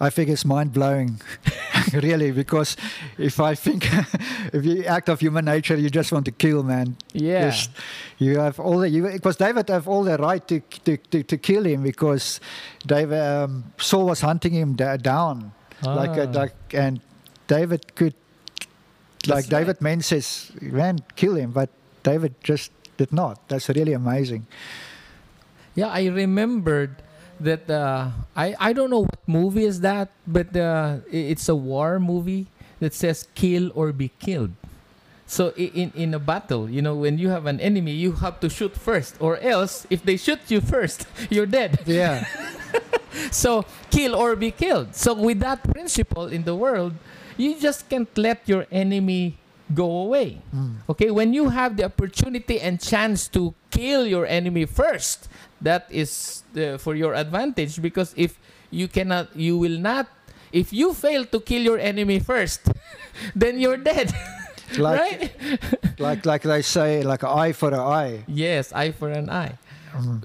[0.00, 1.20] I think it's mind blowing,
[1.92, 2.76] really, because
[3.18, 3.84] if I think
[4.52, 6.96] if you act of human nature, you just want to kill, man.
[7.12, 7.50] Yeah.
[7.50, 7.70] Just-
[8.18, 11.36] you have all the you because David have all the right to to, to, to
[11.38, 12.40] kill him because
[12.86, 15.52] David um, Saul was hunting him da- down
[15.92, 16.30] like uh, Ah.
[16.32, 17.00] like and
[17.46, 18.14] David could
[19.26, 21.68] like That's David men says man kill him but
[22.02, 23.48] David just did not.
[23.48, 24.46] That's really amazing.
[25.74, 27.02] Yeah, I remembered
[27.40, 31.98] that uh, I I don't know what movie is that, but uh, it's a war
[32.00, 32.46] movie
[32.80, 34.52] that says "kill or be killed."
[35.30, 38.50] So in in a battle, you know, when you have an enemy, you have to
[38.50, 41.78] shoot first, or else if they shoot you first, you're dead.
[41.86, 42.26] Yeah.
[43.30, 43.62] So
[43.94, 44.98] kill or be killed.
[44.98, 46.98] So with that principle in the world,
[47.38, 49.38] you just can't let your enemy
[49.70, 50.42] go away.
[50.90, 55.30] Okay, when you have the opportunity and chance to kill your enemy first,
[55.62, 58.38] that is uh, for your advantage because if
[58.70, 60.10] you cannot, you will not.
[60.50, 62.66] If you fail to kill your enemy first,
[63.34, 64.10] then you're dead.
[64.78, 65.22] Like right?
[65.98, 68.24] like like they say like an eye for an eye.
[68.28, 69.58] Yes, eye for an eye.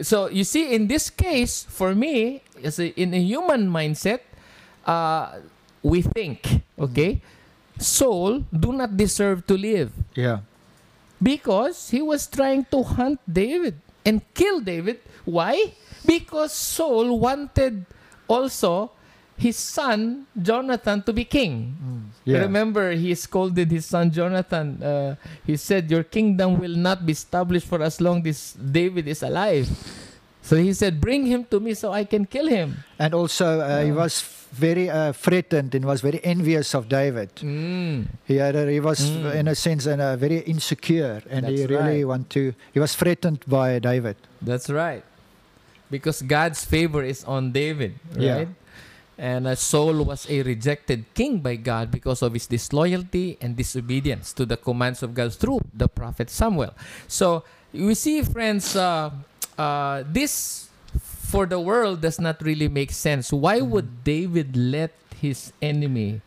[0.05, 4.19] So you see, in this case, for me, as a, in a human mindset,
[4.85, 5.41] uh,
[5.81, 7.17] we think, okay,
[7.79, 10.45] Saul do not deserve to live Yeah.
[11.21, 14.99] because he was trying to hunt David and kill David.
[15.25, 15.73] Why?
[16.05, 17.85] Because Saul wanted
[18.27, 18.91] also
[19.37, 21.75] his son Jonathan to be king.
[22.23, 22.39] Yeah.
[22.39, 24.81] Remember, he scolded his son Jonathan.
[24.81, 29.21] Uh, he said, Your kingdom will not be established for as long as David is
[29.21, 29.69] alive.
[30.41, 32.83] So he said, Bring him to me so I can kill him.
[32.97, 34.21] And also, uh, he was
[34.51, 37.35] very uh, threatened and was very envious of David.
[37.43, 38.07] Mm.
[38.25, 39.35] He had a, he was Mm.
[39.35, 42.07] in a sense and uh, very insecure, and he really right.
[42.07, 42.53] want to.
[42.73, 44.15] He was threatened by David.
[44.41, 45.03] That's right.
[45.91, 48.45] Because God's favor is on David, Yeah.
[49.17, 54.33] And uh, Saul was a rejected king by God because of his disloyalty and disobedience
[54.33, 56.73] to the commands of God through the prophet Samuel.
[57.07, 59.11] So we see, friends, uh,
[59.57, 60.67] uh, this
[60.99, 63.31] for the world does not really make sense.
[63.31, 66.21] Why would David let his enemy,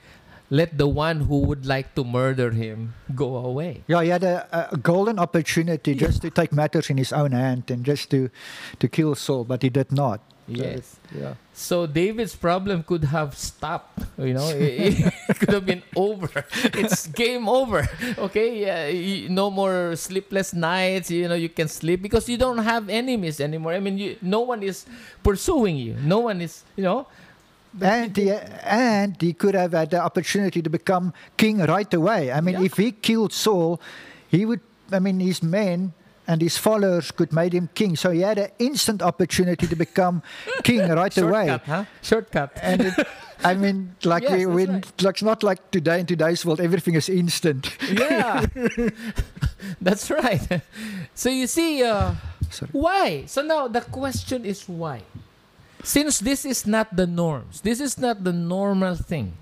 [0.51, 3.85] let the one who would like to murder him, go away?
[3.87, 7.71] Yeah, he had a, a golden opportunity just to take matters in his own hand
[7.71, 8.31] and just to
[8.81, 10.21] to kill Saul, but he did not.
[10.49, 10.97] Yes.
[11.13, 11.35] it- yeah.
[11.59, 13.99] So David's problem could have stopped.
[14.17, 16.31] You know, it, it could have been over.
[16.79, 17.83] It's game over.
[18.17, 21.11] Okay, yeah, no more sleepless nights.
[21.11, 23.73] You know, you can sleep because you don't have enemies anymore.
[23.75, 24.87] I mean, you, no one is
[25.27, 25.97] pursuing you.
[25.99, 26.63] No one is.
[26.77, 27.07] You know.
[27.83, 28.31] And he,
[28.63, 32.31] and he could have had the opportunity to become king right away.
[32.31, 32.67] I mean, Yeah.
[32.71, 33.81] if he killed Saul,
[34.31, 34.61] he would.
[34.93, 35.93] I mean, his men
[36.29, 37.97] and his followers could made him king.
[37.97, 40.23] So he had an instant opportunity to become
[40.63, 41.49] king right away.
[41.49, 41.85] Shortcut, huh?
[42.03, 42.51] Shortcut.
[42.63, 42.95] And it,
[43.43, 45.03] I mean, like Yes, we, that's we right.
[45.03, 47.73] like it's not like today in today's world, everything is instant.
[47.91, 48.45] yeah.
[49.81, 50.63] That's right.
[51.15, 52.15] so you see, uh,
[52.51, 52.71] Sorry.
[52.73, 53.25] why?
[53.27, 55.03] So now the question is why?
[55.83, 59.33] Since this is not the norms, this is not the normal thing.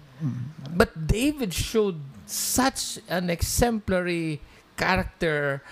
[0.72, 4.40] But David showed such an exemplary
[4.76, 5.62] character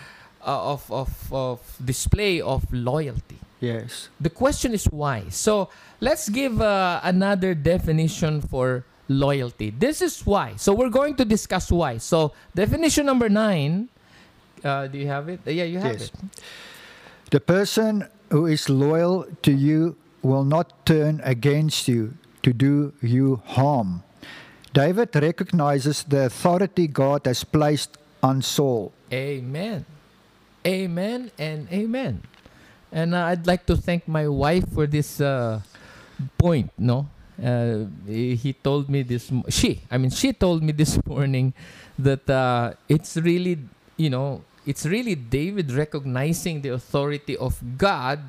[0.45, 3.39] uh, of, of, of display of loyalty.
[3.61, 4.09] Yes.
[4.21, 5.25] The question is why.
[5.31, 9.71] So let's give uh, another definition for loyalty.
[9.71, 10.55] This is why.
[10.57, 11.97] So we're going to discuss why.
[11.99, 13.89] So definition number nine.
[14.63, 15.41] Uh, do you have it?
[15.47, 16.09] Uh, yeah, you have Yes.
[16.09, 16.13] it.
[17.31, 23.41] The person who is loyal to you will not turn against you to do you
[23.45, 24.03] harm.
[24.73, 28.93] David recognizes the authority God has placed on Saul.
[29.13, 29.85] Amen.
[30.67, 32.23] Amen and amen.
[32.91, 35.61] And uh, I'd like to thank my wife for this uh,
[36.39, 36.73] point.
[36.79, 37.07] No,
[37.43, 39.31] uh, he told me this.
[39.49, 41.53] She, I mean, she told me this morning
[41.99, 43.59] that uh, it's really,
[43.97, 48.21] you know, it's really David recognizing the authority of God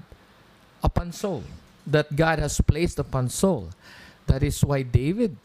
[0.84, 1.44] upon Saul,
[1.88, 3.70] that God has placed upon Saul.
[4.28, 5.38] That is why David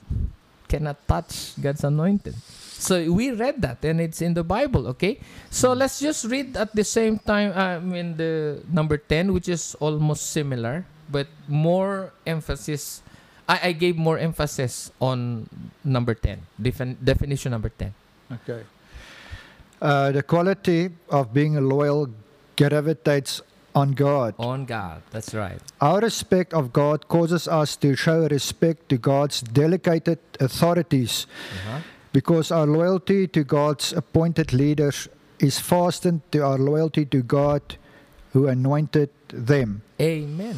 [0.66, 2.34] cannot touch God's anointed.
[2.80, 4.88] So we read that, and it's in the Bible.
[4.96, 5.20] Okay,
[5.52, 7.52] so let's just read at the same time.
[7.52, 13.04] I mean, the number ten, which is almost similar, but more emphasis.
[13.44, 15.44] I, I gave more emphasis on
[15.84, 17.92] number ten, defin- definition number ten.
[18.32, 18.64] Okay.
[19.82, 22.08] Uh, the quality of being loyal
[22.56, 23.42] gravitates
[23.74, 24.34] on God.
[24.38, 25.02] On God.
[25.10, 25.60] That's right.
[25.80, 31.80] Our respect of God causes us to show respect to God's delegated authorities Uh-huh.
[32.12, 37.62] Because our loyalty to God's appointed leaders is fastened to our loyalty to God
[38.32, 39.82] who anointed them.
[40.00, 40.56] Amen.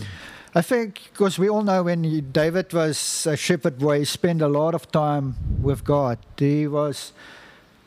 [0.55, 4.43] I think because we all know when he- David was a shepherd boy, he spent
[4.43, 6.19] a lot of time with God.
[6.37, 7.13] He was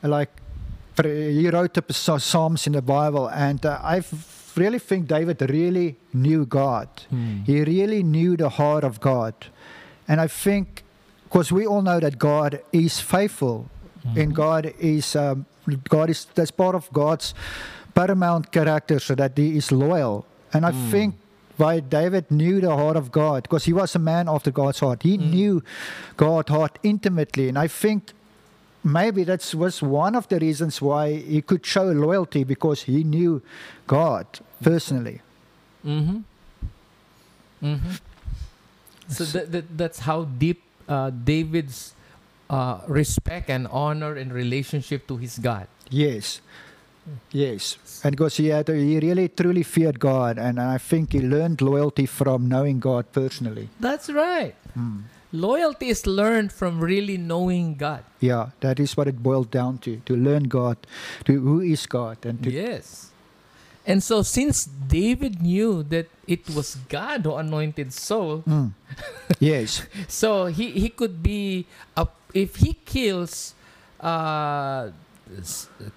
[0.01, 0.30] like,
[1.04, 4.01] he wrote the Psalms in the Bible, and uh, I
[4.56, 6.88] really think David really knew God.
[7.10, 7.41] Hmm.
[7.45, 9.34] He really knew the heart of God.
[10.08, 10.84] And I think,
[11.35, 13.69] because we all know that God is faithful,
[14.15, 15.45] and God is, um,
[15.89, 17.33] God is, that's part of God's
[17.93, 20.25] paramount character, so that he is loyal.
[20.53, 21.15] And I think
[21.57, 25.03] why David knew the heart of God, because he was a man after God's heart.
[25.03, 25.61] He knew
[26.15, 27.49] God's heart intimately.
[27.49, 28.13] And I think
[28.81, 33.41] maybe that was one of the reasons why he could show loyalty, because he knew
[33.87, 34.25] God
[34.63, 35.19] personally.
[35.85, 36.19] Mm-hmm.
[37.61, 37.91] Mm-hmm.
[39.09, 41.93] So that, that that's how deep uh, David's
[42.49, 45.67] uh, respect and honor and relationship to his God.
[45.89, 46.41] Yes.
[47.31, 47.77] Yes.
[48.03, 52.05] And because he had he really truly feared God and I think he learned loyalty
[52.05, 53.69] from knowing God personally.
[53.79, 54.55] That's right.
[55.31, 58.03] Loyalty is learned from really knowing God.
[58.19, 59.97] Yeah, that is what it boiled down to.
[60.05, 60.77] To learn God,
[61.25, 63.11] to who is God and to Yes.
[63.85, 68.73] And so since David knew that it was God who anointed Saul, Mm.
[69.39, 69.85] Yes.
[70.07, 73.53] so he, he could be a, if he kills
[74.01, 74.89] uh,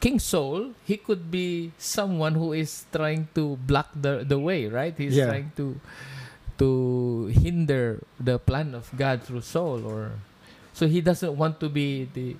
[0.00, 4.94] King Saul, he could be someone who is trying to block the, the way, right?
[4.96, 5.26] He's Yeah.
[5.26, 5.80] trying to
[6.58, 10.10] to hinder the plan of God through Saul or
[10.74, 12.34] so he doesn't want to be the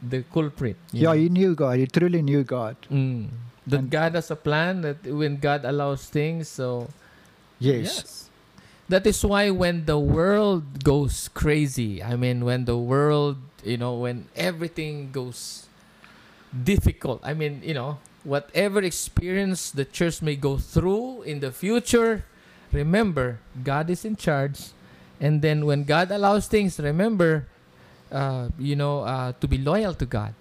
[0.00, 0.76] the culprit.
[0.96, 1.20] Yeah, know?
[1.20, 1.76] he knew God.
[1.76, 2.76] He truly knew God.
[2.88, 3.28] Mm.
[3.70, 6.90] That And- God has a plan that when God allows things, so
[7.60, 8.26] Yes.
[8.88, 13.94] That is why when the world goes crazy, I mean, when the world, you know,
[13.94, 15.68] when everything goes
[16.50, 22.24] difficult, I mean, you know, whatever experience the church may go through in the future,
[22.72, 24.74] remember, God is in charge.
[25.20, 27.46] And then when God allows things, remember,
[28.10, 30.34] uh, you know, uh, to be loyal to God.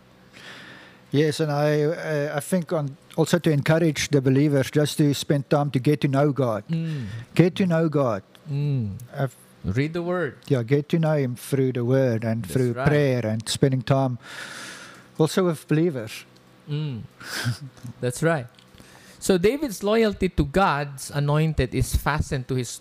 [1.12, 5.50] Yes, and I uh, I think on also to encourage the believers just to spend
[5.50, 6.64] time to get to know God.
[6.70, 7.06] Mm.
[7.36, 8.24] Get to know God.
[8.52, 8.98] Mm.
[9.66, 10.38] Read the word.
[10.48, 12.88] yeah, get to know him through the word and That's through right.
[12.88, 14.18] prayer and spending time
[15.18, 16.24] also with believers.
[16.70, 17.02] Mm.
[18.02, 18.48] That's right.
[19.20, 22.80] So David's loyalty to God's anointed is fastened to his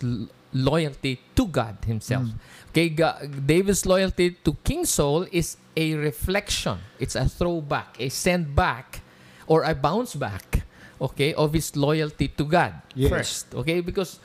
[0.53, 2.27] loyalty to God himself.
[2.27, 2.35] Mm.
[2.75, 6.79] Okay, Ga- David's loyalty to King Saul is a reflection.
[6.99, 9.01] It's a throwback, a send back,
[9.47, 10.67] or a bounce back.
[10.99, 13.07] Okay, of his loyalty to God Yes.
[13.15, 13.55] first.
[13.55, 14.19] Okay, because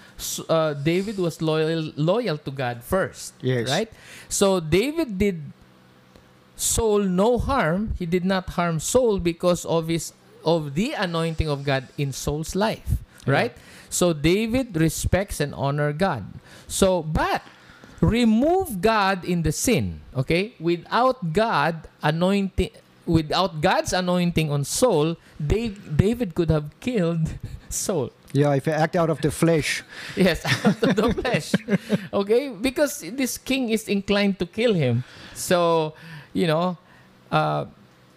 [0.50, 3.38] uh, David was loyal loyal to God first.
[3.46, 3.70] Yes.
[3.70, 3.94] Right.
[4.26, 5.54] So David did
[6.56, 7.94] Saul no harm.
[8.00, 12.58] He did not harm Saul because of his of the anointing of God in Saul's
[12.58, 13.56] life, right?
[13.90, 16.26] So David respects and honor God.
[16.68, 17.42] So but
[18.02, 20.54] remove God in the sin, okay?
[20.60, 22.72] Without God anointing
[23.06, 27.36] without God's anointing on Saul, Dave, David could have killed
[27.70, 28.12] Saul.
[28.32, 29.84] Yeah, if you act out of the flesh.
[30.16, 31.54] Yes, out of the flesh.
[32.12, 35.04] Okay, because this king is inclined to kill him.
[35.36, 35.94] So,
[36.34, 36.78] you know,
[37.32, 37.66] uh,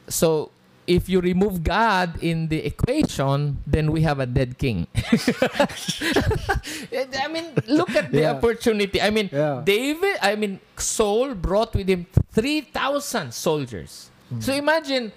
[0.09, 0.51] so
[0.87, 4.87] if you remove God in the equation, then we have a dead king.
[7.19, 8.33] I mean, look at the Yeah.
[8.39, 9.01] opportunity.
[9.03, 9.63] I mean, Yeah.
[9.65, 14.11] David, I mean, Saul brought with him 3,000 soldiers.
[14.41, 15.13] So imagine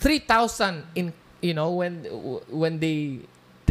[0.00, 1.12] 3,000 in,
[1.42, 2.04] you know, when
[2.48, 3.20] when they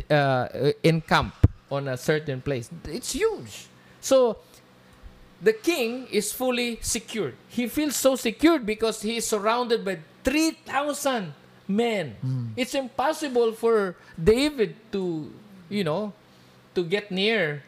[0.09, 0.47] uh,
[0.83, 1.33] encamp
[1.71, 2.69] on a certain place.
[2.85, 3.65] It's huge.
[4.01, 4.37] So
[5.41, 7.33] the king is fully secured.
[7.49, 11.33] He feels so secured because he is surrounded by 3,000
[11.67, 12.15] men.
[12.57, 15.31] It's impossible for David to,
[15.69, 16.13] you know,
[16.73, 17.63] to get near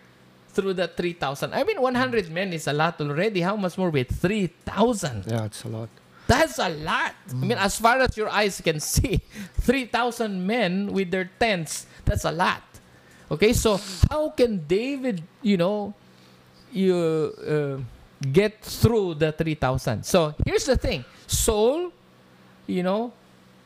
[0.49, 1.53] through the 3,000.
[1.53, 3.41] I mean, 100 men is a lot already.
[3.41, 5.25] How much more with 3,000?
[5.27, 5.89] Yeah, it's a lot.
[6.25, 7.13] That's a lot.
[7.31, 9.21] I mean, as far as your eyes can see,
[9.61, 12.63] 3,000 men with their tents, that's a lot.
[13.31, 15.93] Okay, so how can David, you know,
[16.71, 16.95] you
[17.47, 17.77] uh,
[18.31, 20.03] get through the 3,000?
[20.03, 21.91] So here's the thing Saul,
[22.67, 23.11] you know,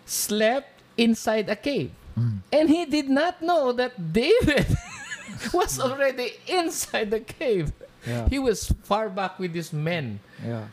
[0.05, 1.91] slept inside a cave.
[2.17, 2.39] Mm.
[2.51, 4.67] And he did not know that David
[5.53, 7.71] was already inside the cave.
[8.05, 8.27] Yeah.
[8.29, 10.65] He was far back with his men Yeah.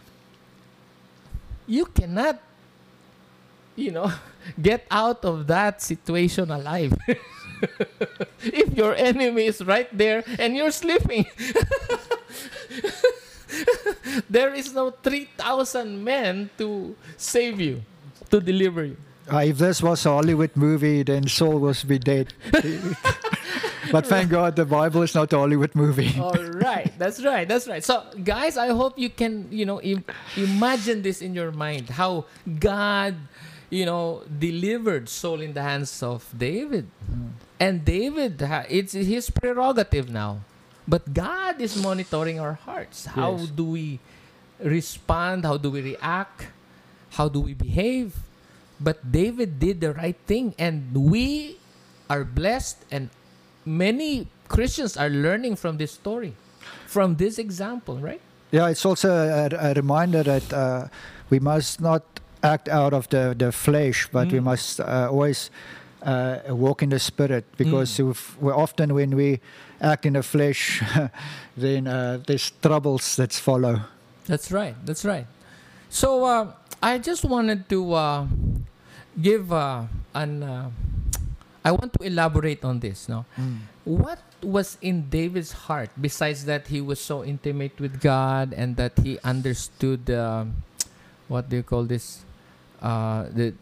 [1.68, 2.40] you cannot
[3.76, 4.08] you know
[4.62, 6.96] get out of that situation alive
[8.40, 11.28] if your enemy is right there and you're sleeping
[14.28, 17.82] there is no 3000 men to save you
[18.30, 18.96] to deliver you
[19.28, 22.32] Uh, if this was a Hollywood movie, then Saul was be dead.
[23.92, 26.16] but thank God the Bible is not a Hollywood movie.
[26.18, 27.84] All right, that's right, that's right.
[27.84, 30.04] So, guys, I hope you can, you know, Im-
[30.36, 32.24] imagine this in your mind how
[32.58, 33.16] God,
[33.68, 36.88] you know, delivered Saul in the hands of David,
[37.60, 40.40] and David, it's his prerogative now.
[40.88, 43.04] But God is monitoring our hearts.
[43.12, 43.52] How Yes.
[43.52, 44.00] do we
[44.56, 45.44] respond?
[45.44, 46.48] How do we react?
[47.18, 48.14] How do we behave?
[48.78, 51.58] But David did the right thing, and we
[52.08, 53.10] are blessed, and
[53.66, 56.32] many Christians are learning from this story,
[56.86, 58.20] from this example, right?
[58.52, 60.86] Yeah, it's also a, a reminder that uh,
[61.28, 62.04] we must not
[62.42, 64.44] act out of the, the flesh, but we Mm.
[64.54, 65.50] must uh, always
[66.06, 68.10] uh, walk in the spirit because Mm.
[68.14, 69.40] if we often when we
[69.82, 70.80] act in the flesh,
[71.56, 73.80] then uh, there's troubles that follow.
[74.30, 74.76] That's right.
[74.86, 75.26] That's right.
[75.90, 78.26] So uh, I just wanted to uh,
[79.20, 80.42] give uh, an.
[80.42, 80.70] Uh,
[81.64, 83.08] I want to elaborate on this.
[83.08, 83.26] No,
[83.84, 88.92] what was in David's heart besides that he was so intimate with God and that
[89.02, 90.44] he understood uh,
[91.26, 92.24] what do you call this?
[92.80, 93.52] Uh, the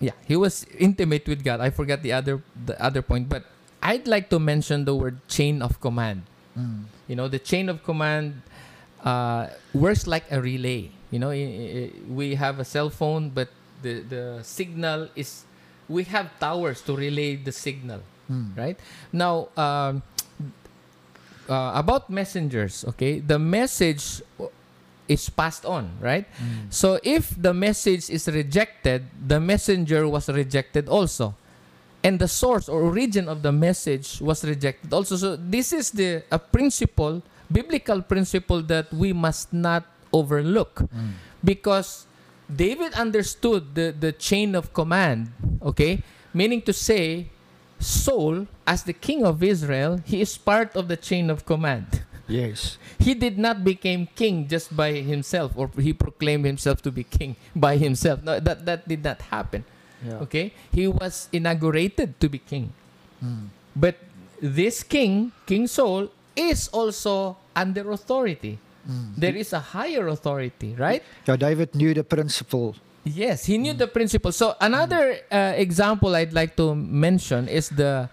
[0.00, 1.60] yeah, he was intimate with God.
[1.60, 3.44] I forgot the other the other point, but
[3.82, 6.22] I'd like to mention the word chain of command.
[7.08, 8.42] You know, the chain of command
[9.02, 10.90] uh, works like a relay.
[11.12, 13.48] You know, i- i- we have a cell phone, but
[13.82, 15.44] the, the signal is,
[15.88, 18.00] we have towers to relay the signal,
[18.56, 18.78] right?
[19.12, 20.02] Now, um,
[21.48, 24.22] uh, about messengers, okay, the message
[25.08, 26.24] is passed on, right?
[26.70, 31.34] So if the message is rejected, the messenger was rejected also.
[32.04, 35.16] And the source or origin of the message was rejected also.
[35.16, 40.86] So this is the a principle, biblical principle that we must not overlook.
[40.88, 41.18] Mm.
[41.44, 42.06] Because
[42.46, 46.02] David understood the, the chain of command, okay?
[46.34, 47.28] Meaning to say,
[47.78, 52.02] Saul, as the king of Israel, he is part of the chain of command.
[52.28, 52.78] Yes.
[53.02, 57.34] He did not become king just by himself or he proclaimed himself to be king
[57.54, 58.22] by himself.
[58.22, 59.64] No, that, that did not happen.
[60.06, 60.22] Yeah.
[60.22, 60.54] Okay?
[60.70, 62.72] He was inaugurated to be king.
[63.18, 63.50] Mm.
[63.74, 63.96] But
[64.40, 68.58] this king, King Saul, is also under authority.
[69.16, 71.02] There is a higher authority, right?
[71.26, 72.74] Yeah, David knew the principle.
[73.04, 74.32] Yes, he knew the principle.
[74.32, 78.08] So another uh, example I'd like to mention is the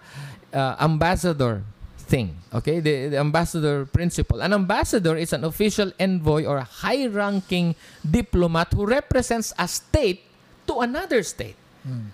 [0.52, 1.62] uh, ambassador
[1.98, 2.36] thing.
[2.54, 4.42] Okay, the, the ambassador principle.
[4.42, 10.22] An ambassador is an official envoy or a high-ranking diplomat who represents a state
[10.66, 11.54] to another state.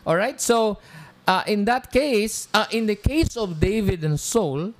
[0.06, 0.40] All right.
[0.40, 0.78] So
[1.26, 4.72] uh, in that case, uh, in the case of David and Saul,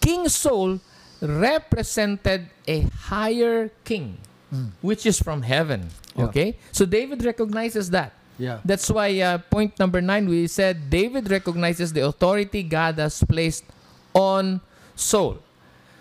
[0.00, 0.80] King Saul
[1.24, 4.18] represented a higher king,
[4.80, 5.88] which is from heaven.
[6.14, 6.24] Yeah.
[6.30, 6.48] Okay.
[6.70, 8.12] So David recognizes that.
[8.38, 8.58] Yeah.
[8.64, 13.64] That's why uh, point number nine we said David recognizes the authority God has placed
[14.12, 14.60] on
[14.94, 15.38] Saul.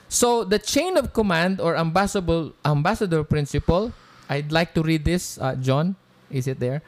[0.09, 3.93] So the chain of command or ambassador ambassador principle.
[4.29, 5.95] I'd like to read this, uh, John,
[6.33, 6.81] Is it there?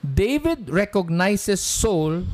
[0.00, 2.24] David recognizes Saul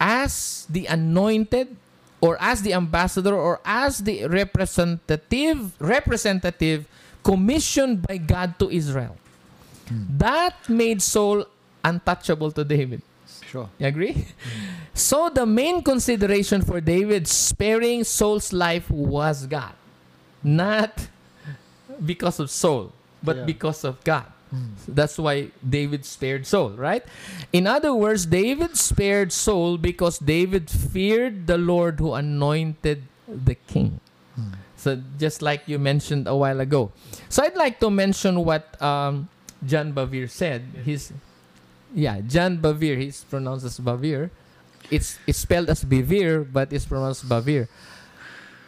[0.00, 1.76] as the anointed
[2.20, 6.86] or as the ambassador or as the representative representative
[7.22, 9.16] commissioned by God to Israel.
[9.88, 10.04] Hmm.
[10.18, 11.44] That made Saul
[11.84, 13.02] untouchable to David.
[13.46, 13.68] Sure.
[13.78, 14.26] You agree?
[14.94, 19.72] So the main consideration for David sparing Saul's life was God.
[20.42, 21.08] Not
[22.04, 22.92] because of Saul,
[23.22, 23.44] but Yeah.
[23.44, 24.24] because of God.
[24.88, 27.04] That's why David spared Saul, right?
[27.52, 34.00] In other words, David spared Saul because David feared the Lord who anointed the king.
[34.80, 36.90] So just like you mentioned a while ago.
[37.28, 39.28] So I'd like to mention what um,
[39.64, 40.64] John Bavir said.
[40.84, 41.12] He's
[41.94, 42.96] yeah, John Bavir.
[42.96, 44.30] He's pronounced as Bavir.
[44.90, 47.68] It's it's spelled as Bivir, but it's pronounced Bavir.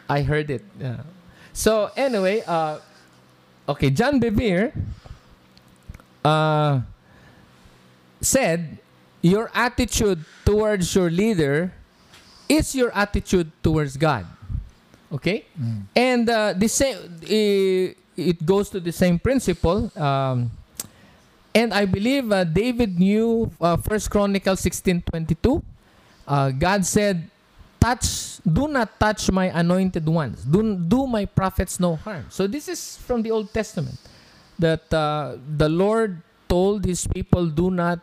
[0.07, 0.63] I heard it.
[0.79, 1.01] Yeah.
[1.51, 2.77] So anyway, uh,
[3.67, 4.69] okay, John Bevere
[6.23, 6.81] uh,
[8.21, 8.77] said,
[9.21, 11.73] "Your attitude towards your leader
[12.49, 14.25] is your attitude towards God."
[15.11, 15.45] Okay,
[15.95, 16.97] and uh, the same.
[17.23, 19.91] Uh, it goes to the same principle.
[19.97, 20.51] Um,
[21.53, 25.61] and I believe uh, David knew uh, First twenty two.
[26.25, 27.29] Uh, God said,
[27.83, 32.69] touch do not touch my anointed ones do, do my prophets no harm so this
[32.71, 33.99] is from the old testament
[34.59, 37.99] that uh, the lord told his people do not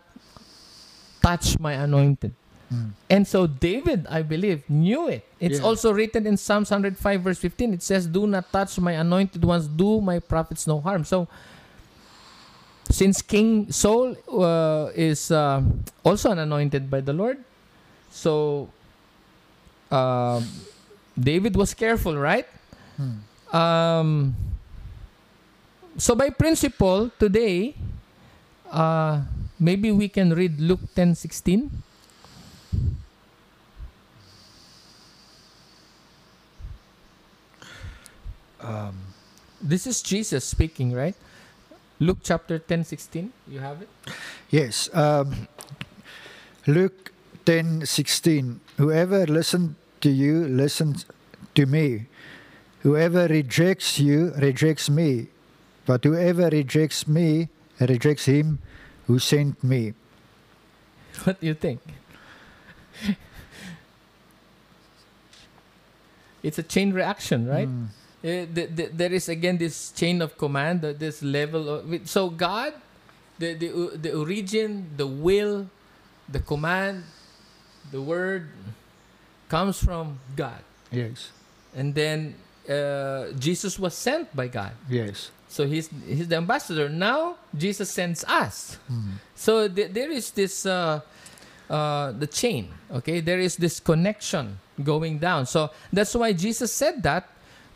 [1.23, 2.35] touch my anointed.
[3.11, 5.27] And so david i believe knew it.
[5.41, 5.67] It's Yeah.
[5.67, 9.67] also written in psalms 105 verse 15 it says do not touch my anointed ones.
[9.67, 11.03] Do my prophets no harm.
[11.05, 11.27] So
[12.91, 15.63] since king saul uh, is uh,
[16.05, 17.39] also an anointed by the lord
[18.11, 18.69] so
[19.91, 20.47] um,
[21.19, 22.47] David was careful, right?
[23.53, 24.35] Um,
[25.97, 27.75] so by principle, today,
[28.71, 29.23] uh,
[29.59, 31.71] maybe we can read Luke ten sixteen.
[38.61, 38.95] Um,
[39.61, 41.15] This is Jesus speaking, right?
[42.01, 43.31] Luke chapter 10 16.
[43.47, 43.89] You have it?
[44.49, 44.89] Yes.
[44.95, 45.49] Um,
[46.67, 47.13] Luke
[47.45, 48.61] ten sixteen.
[48.79, 51.05] Whoever listens to you listens
[51.55, 52.07] to me.
[52.81, 55.29] Whoever rejects you rejects me.
[55.91, 57.49] But whoever rejects me
[57.81, 58.63] rejects him
[59.09, 59.95] who sent me.
[61.27, 61.81] What do you think?
[66.47, 67.67] it's a chain reaction, right?
[67.67, 67.87] Mm.
[68.23, 72.31] Uh, th- th- there is again this chain of command, uh, this level of so
[72.31, 72.71] God,
[73.43, 75.67] the the o- the origin, the will,
[76.31, 77.03] the command,
[77.91, 78.47] the word
[79.49, 80.63] comes from God,
[80.95, 81.33] Yes.
[81.75, 82.39] and then
[82.71, 84.71] uh, Jesus was sent by God.
[84.87, 85.35] Yes.
[85.51, 86.89] So he's he's the ambassador.
[86.89, 88.79] Now Jesus sends us.
[89.35, 91.01] So th- there is this uh,
[91.69, 92.71] uh, the chain.
[93.03, 95.47] Okay, there is this connection going down.
[95.51, 97.27] So that's why Jesus said that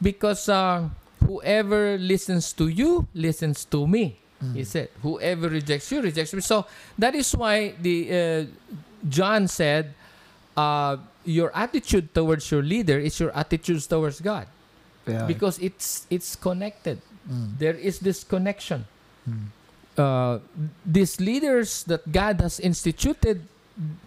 [0.00, 0.86] because uh,
[1.26, 4.22] whoever listens to you listens to me.
[4.52, 6.68] He said, "Whoever rejects you rejects me." So
[7.00, 8.44] that is why the uh,
[9.08, 9.96] John said,
[10.52, 14.44] uh, "Your attitude towards your leader is your attitudes towards God."
[15.08, 15.24] Yeah.
[15.24, 17.00] because it's it's connected.
[17.30, 17.58] Mm.
[17.58, 18.84] There is this connection.
[19.28, 19.48] Mm.
[19.96, 20.38] Uh,
[20.84, 23.46] these leaders that God has instituted,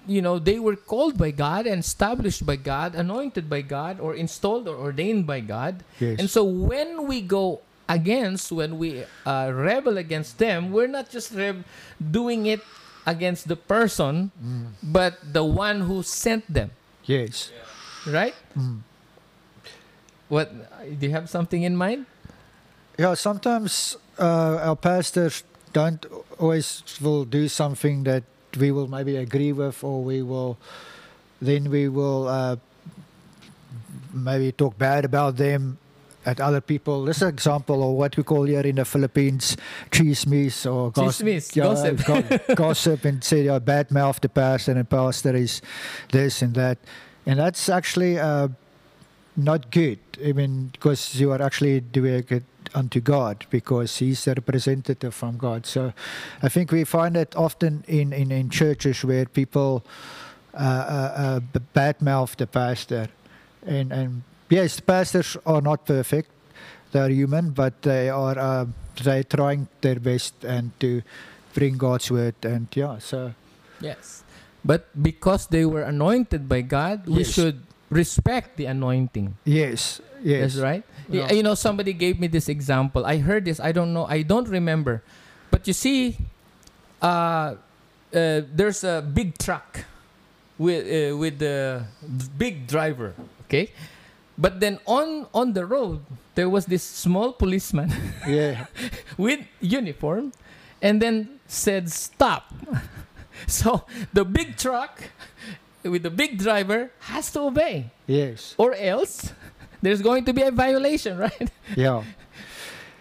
[0.05, 4.13] you know, they were called by God and established by God, anointed by God, or
[4.13, 5.83] installed or ordained by God.
[5.99, 6.19] Yes.
[6.19, 11.31] And so when we go against, when we uh, rebel against them, we're not just
[11.99, 12.59] doing it
[13.07, 14.75] against the person, Mm.
[14.83, 16.71] but the one who sent them,
[17.07, 17.51] yes.
[18.05, 18.35] right?
[18.51, 18.83] Mm.
[20.27, 20.51] What
[20.99, 22.05] do you have something in mind?
[22.97, 25.43] Yeah, sometimes uh, our pastors
[25.73, 26.03] don't
[26.39, 28.23] always will do something that
[28.59, 30.57] we will maybe agree with, or we will
[31.39, 32.55] then we will uh,
[34.13, 35.77] maybe talk bad about them
[36.25, 37.05] at other people.
[37.05, 39.55] This is an example of what we call here in the Philippines
[39.91, 42.03] chismis or gos- Chismis, yeah, gossip.
[42.47, 45.61] go- gossip and say yeah, bad mouth the pastor and pastor is
[46.11, 46.79] this and that,
[47.27, 48.17] and that's actually.
[48.17, 48.47] Uh,
[49.37, 49.99] not good.
[50.25, 55.37] I mean, because you are actually doing it unto God because He's the representative from
[55.37, 55.65] God.
[55.65, 55.93] So
[56.41, 59.85] I think we find it often in, in, in churches where people
[60.53, 63.09] uh, uh, uh, badmouth the pastor.
[63.65, 66.31] And, and yes, pastors are not perfect.
[66.91, 68.65] They're human, but they are uh,
[69.03, 71.03] they trying their best and to
[71.53, 72.35] bring God's word.
[72.43, 73.33] And yeah, so
[73.79, 74.23] Yes.
[74.65, 79.37] But because they were anointed by God, we should respect the anointing.
[79.45, 80.53] yes, yes.
[80.55, 80.83] That's right.
[81.09, 81.31] Yeah.
[81.31, 83.05] You know, somebody gave me this example.
[83.05, 83.59] I heard this.
[83.59, 84.05] I don't know.
[84.05, 85.01] I don't remember.
[85.51, 86.17] But you see,
[87.01, 87.55] uh,
[88.13, 89.85] uh, there's a big truck
[90.57, 91.85] with uh, with the
[92.37, 93.13] big driver.
[93.47, 93.71] Okay,
[94.37, 96.03] but then on on the road
[96.35, 97.89] there was this small policeman
[98.27, 98.67] Yeah.
[99.17, 100.33] with uniform,
[100.81, 102.51] and then said stop.
[103.47, 105.07] so the big truck
[105.87, 108.55] with the big driver has to obey, Yes.
[108.57, 109.31] or else
[109.81, 111.49] there's going to be a violation, right?
[111.75, 112.03] Yeah.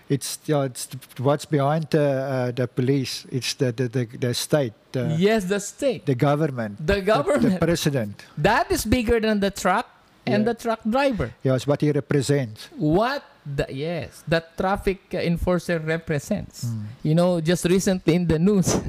[0.09, 0.63] It's yeah.
[0.71, 0.87] It's
[1.19, 3.27] what's behind the uh, the police.
[3.33, 4.73] It's the the the, the state.
[4.93, 6.79] The, yes, the state, the government.
[6.79, 7.43] the government.
[7.43, 7.61] The, government.
[7.61, 8.25] president.
[8.39, 9.87] that is bigger than the truck
[10.25, 10.53] and Yeah.
[10.53, 11.33] the truck driver.
[11.43, 12.69] Yes, what he represents.
[12.79, 16.65] What the yes, the traffic enforcer represents.
[16.65, 16.83] Mm.
[17.03, 18.81] You know, just recently in the news,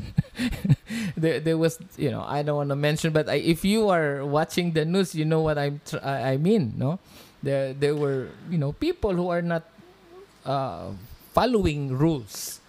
[1.18, 4.26] there, there was, you know, I don't want to mention, but I, if you are
[4.26, 6.99] watching the news, you know what I'm, tr- I I mean, no?
[7.43, 9.64] There, there were, you know, people who are not
[10.43, 10.89] uh,
[11.34, 12.60] following rules,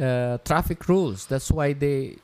[0.00, 1.26] uh, traffic rules.
[1.26, 2.16] That's why they,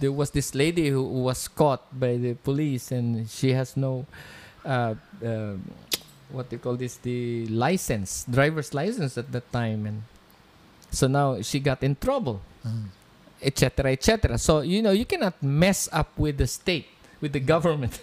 [0.00, 4.04] there was this lady who was caught by the police, and she has no,
[4.64, 5.54] uh, uh,
[6.32, 10.02] what they call this, the license, driver's license at that time, and
[10.90, 12.86] so now she got in trouble Mm.
[13.42, 16.86] etc etc so you know you cannot mess up with the state
[17.20, 17.98] with the government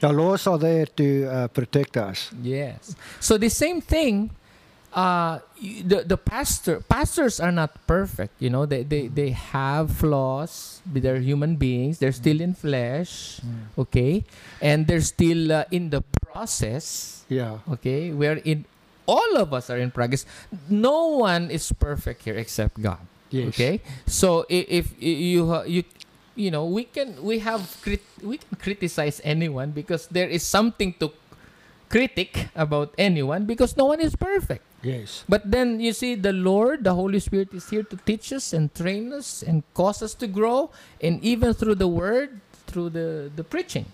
[0.00, 2.30] The laws are there to uh, protect us.
[2.40, 4.30] yes so the same thing
[4.94, 8.64] uh the the pastor pastors are not perfect you know?
[8.64, 10.80] They they, they have flaws.
[10.88, 11.98] They're human beings.
[12.00, 13.40] They're still in flesh
[13.76, 14.24] okay?
[14.64, 17.60] And they're still uh, in the process Yeah.
[17.78, 18.12] okay?
[18.16, 18.64] We're in
[19.04, 20.24] all of us are in progress.
[20.68, 23.52] No one is perfect here except god Yes.
[23.52, 25.84] Okay, so i- if you ha- you
[26.32, 30.96] you know we can we have crit- we can criticize anyone because there is something
[30.96, 31.12] to
[31.92, 34.64] critic about anyone because no one is perfect.
[34.82, 35.24] Yes.
[35.28, 38.72] But then you see the Lord, the Holy Spirit is here to teach us and
[38.74, 40.70] train us and cause us to grow
[41.02, 42.38] and even through the word,
[42.70, 43.86] through the the preaching.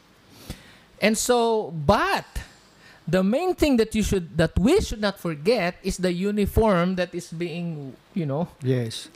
[1.00, 2.26] And so but
[3.08, 7.14] the main thing that you should that we should not forget is the uniform that
[7.16, 9.08] is being, you know, Yes.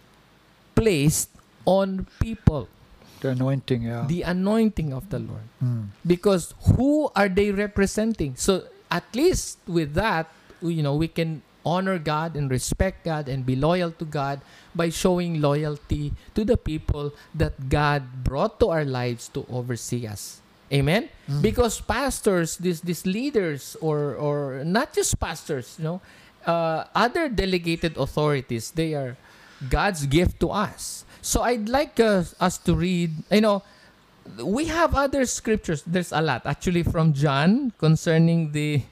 [0.75, 1.29] placed
[1.69, 2.69] on people
[3.21, 3.83] The anointing.
[3.83, 4.07] Yeah.
[4.07, 5.91] the anointing of the lord Mm.
[6.07, 8.63] because who are they representing so
[8.95, 10.31] at least with that
[10.63, 14.41] you know we can honor god and respect god and be loyal to god
[14.75, 20.41] by showing loyalty to the people that god brought to our lives to oversee us.
[20.73, 21.09] Amen?
[21.29, 21.41] Mm.
[21.41, 25.99] because pastors these these leaders or or not just pastors you know
[26.45, 29.17] uh, other delegated authorities they are
[29.69, 31.05] god's gift to us.
[31.21, 33.65] So i'd like uh, us to read you know
[34.45, 35.83] we have other scriptures.
[35.89, 38.85] There's a lot actually from john concerning the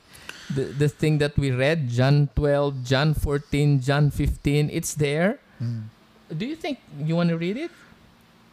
[0.54, 5.88] the, the thing that we read john 12 john 14 john 15 it's there Mm.
[6.36, 7.70] do you think you want to read it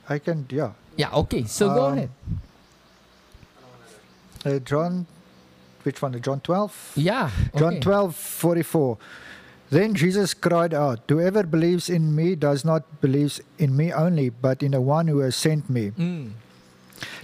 [0.08, 0.46] I can.
[0.50, 0.72] Yeah.
[0.96, 2.10] yeah okay so go Um, ahead
[4.46, 5.06] Uh, John.
[5.84, 6.20] Which one?
[6.22, 6.94] John 12.
[6.96, 7.80] yeah John okay.
[7.80, 8.98] 12, 44.
[9.70, 14.62] Then Jesus cried out, Whoever believes in me does not believe in me only, but
[14.64, 15.92] in the one who has sent me.
[15.92, 16.32] Mm.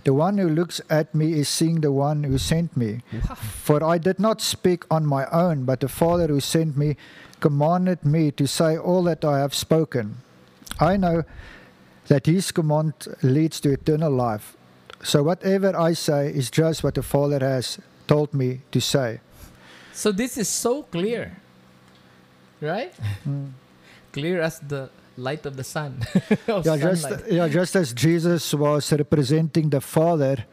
[0.04, 3.02] The one who looks at me is seeing the one who sent me.
[3.14, 3.36] Wow.
[3.36, 6.98] For I did not speak on my own, but the Father who sent me
[7.40, 10.18] commanded me to say all that I have spoken.
[10.80, 11.24] I know
[12.08, 14.56] that his command leads to eternal life.
[15.04, 19.22] So whatever I say is just what the Father has told me to say.
[19.94, 21.38] So this is so clear,
[22.62, 22.94] right?
[23.28, 23.52] Mm.
[24.12, 24.90] Clear as the
[25.20, 26.02] light of the sun.
[26.48, 30.46] of Yeah, just, yeah, just as Jesus was representing the Father,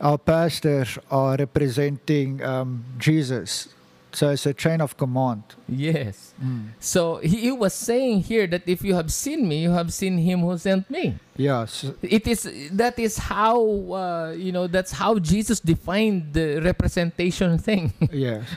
[0.00, 3.68] our pastors are representing um, Jesus.
[4.12, 5.42] So it's a chain of command.
[5.68, 6.32] Yes.
[6.80, 10.16] So he, he was saying here that if you have seen me, you have seen
[10.16, 11.16] him who sent me.
[11.36, 11.84] Yes.
[12.00, 13.60] It is that is how
[13.92, 18.48] uh, you know that's how Jesus defined the representation thing, Yes.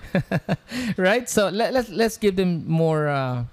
[0.97, 1.27] right?
[1.27, 3.43] So let, let's let's give them more uh,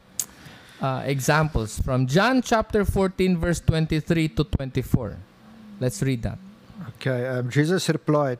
[0.81, 5.17] uh, examples from John chapter 14 verse 23 to 24.
[5.81, 6.39] Let's read that.
[6.97, 7.27] Okay.
[7.27, 8.39] Um, Jesus replied,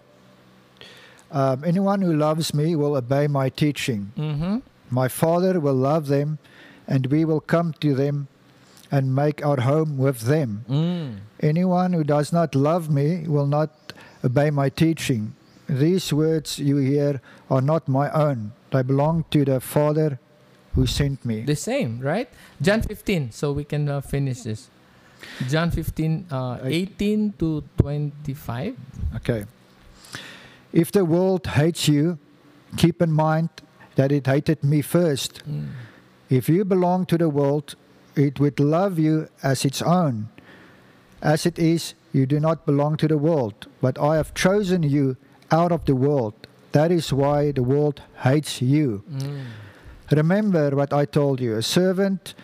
[1.31, 4.13] um, Anyone who loves me will obey my teaching.
[4.17, 4.59] Mm-hmm.
[4.91, 6.39] My Father will love them,
[6.87, 8.29] and we will come to them
[8.91, 10.65] and make our home with them.
[10.69, 11.17] Mm.
[11.41, 13.93] Anyone who does not love me will not
[14.25, 15.35] obey my teaching.
[15.69, 17.21] These words you hear
[17.51, 20.21] are not my own, they belong to the Father
[20.77, 21.43] who sent me.
[21.43, 22.29] The same, right?
[22.63, 23.33] John 15.
[23.33, 24.71] So we can uh, finish this.
[25.49, 28.77] John 15, uh, 18 to 25.
[29.17, 29.45] Okay.
[30.73, 32.19] If the world hates you,
[32.77, 33.49] keep in mind
[33.97, 35.43] that it hated me first.
[35.49, 35.69] Mm.
[36.29, 37.75] If you belong to the world,
[38.15, 40.29] it would love you as its own.
[41.23, 45.17] As it is, you do not belong to the world, but I have chosen you
[45.51, 46.35] out of the world.
[46.73, 49.03] That is why the world hates you.
[49.11, 49.45] Mm.
[50.11, 52.35] Remember what I told you a servant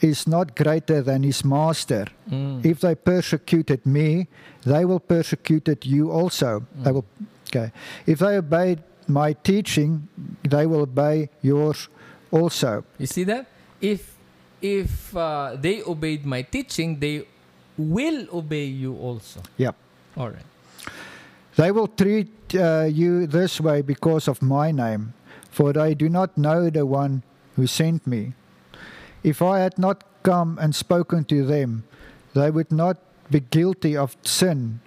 [0.00, 2.06] is not greater than his master.
[2.30, 2.64] Mm.
[2.64, 4.28] If they persecuted me,
[4.64, 6.66] they will persecute you also.
[6.76, 7.04] They will,
[7.48, 7.72] okay.
[8.06, 10.08] If they obey my teaching,
[10.42, 11.88] they will obey yours
[12.30, 12.84] also.
[12.98, 13.46] You see that?
[13.80, 14.16] If
[14.62, 17.24] if uh, they obeyed my teaching, they
[17.76, 19.40] will obey you also.
[19.56, 19.74] Yep.
[20.16, 20.44] All right.
[21.56, 25.12] They will treat uh, you this way because of my name,
[25.50, 27.22] for they do not know the one
[27.56, 28.34] who sent me.
[29.22, 31.84] If I had not come and spoken to them,
[32.34, 32.98] they would not
[33.30, 34.80] be guilty of sin.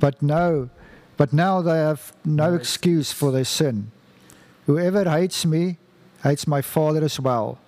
[0.00, 0.70] But no,
[1.16, 3.90] but now they have no No excuse for their sin.
[4.66, 5.78] Whoever hates me
[6.22, 7.58] hates my Father as well.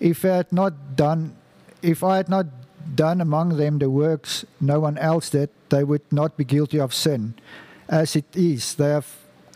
[0.00, 1.36] If I had not done,
[1.82, 2.46] if I had not
[2.94, 6.94] done among them the works no one else did, they would not be guilty of
[6.94, 7.34] sin.
[7.88, 9.06] As it is, they have,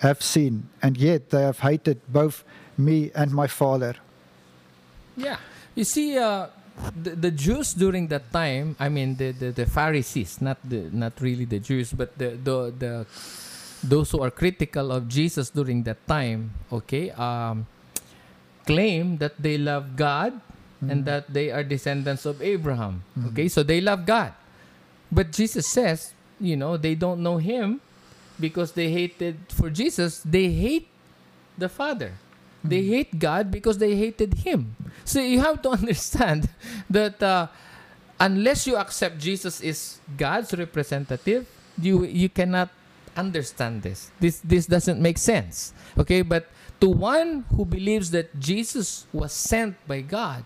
[0.01, 2.45] have seen, and yet they have hated both
[2.77, 3.97] me and my Father.
[5.17, 5.37] Yeah.
[5.75, 6.49] You see, uh,
[6.97, 11.21] the, the Jews during that time, I mean, the, the, the Pharisees, not the not
[11.21, 13.07] really the Jews, but the, the, the
[13.85, 17.67] those who are critical of Jesus during that time, okay, um,
[18.67, 20.41] claim that they love God
[20.81, 23.05] and that they are descendants of Abraham.
[23.29, 24.33] Okay, so they love God.
[25.13, 27.81] But Jesus says, you know, they don't know Him
[28.41, 30.89] because they hated, for Jesus, they hate
[31.59, 32.15] the Father.
[32.65, 32.89] They hmm.
[32.89, 34.77] hate God because they hated Him.
[35.05, 36.49] So you have to understand
[36.89, 37.49] that uh,
[38.19, 41.47] unless you accept Jesus is God's representative,
[41.81, 42.69] you you cannot
[43.17, 44.11] understand this.
[44.21, 45.73] This this doesn't make sense.
[45.97, 46.49] Okay, but
[46.81, 50.45] to one who believes that Jesus was sent by God,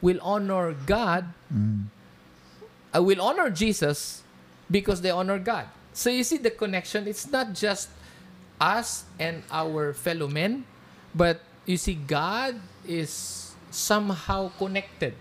[0.00, 1.32] will honor God.
[2.92, 4.22] I will honor Jesus
[4.70, 5.68] because they honor God.
[5.92, 7.06] So you see the connection.
[7.06, 7.90] It's not just
[8.60, 10.64] us and our fellow men,
[11.14, 15.14] but you see God is somehow connected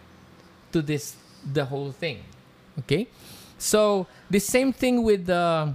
[0.72, 2.22] to this the whole thing.
[2.80, 3.08] Okay,
[3.58, 5.74] so the same thing with the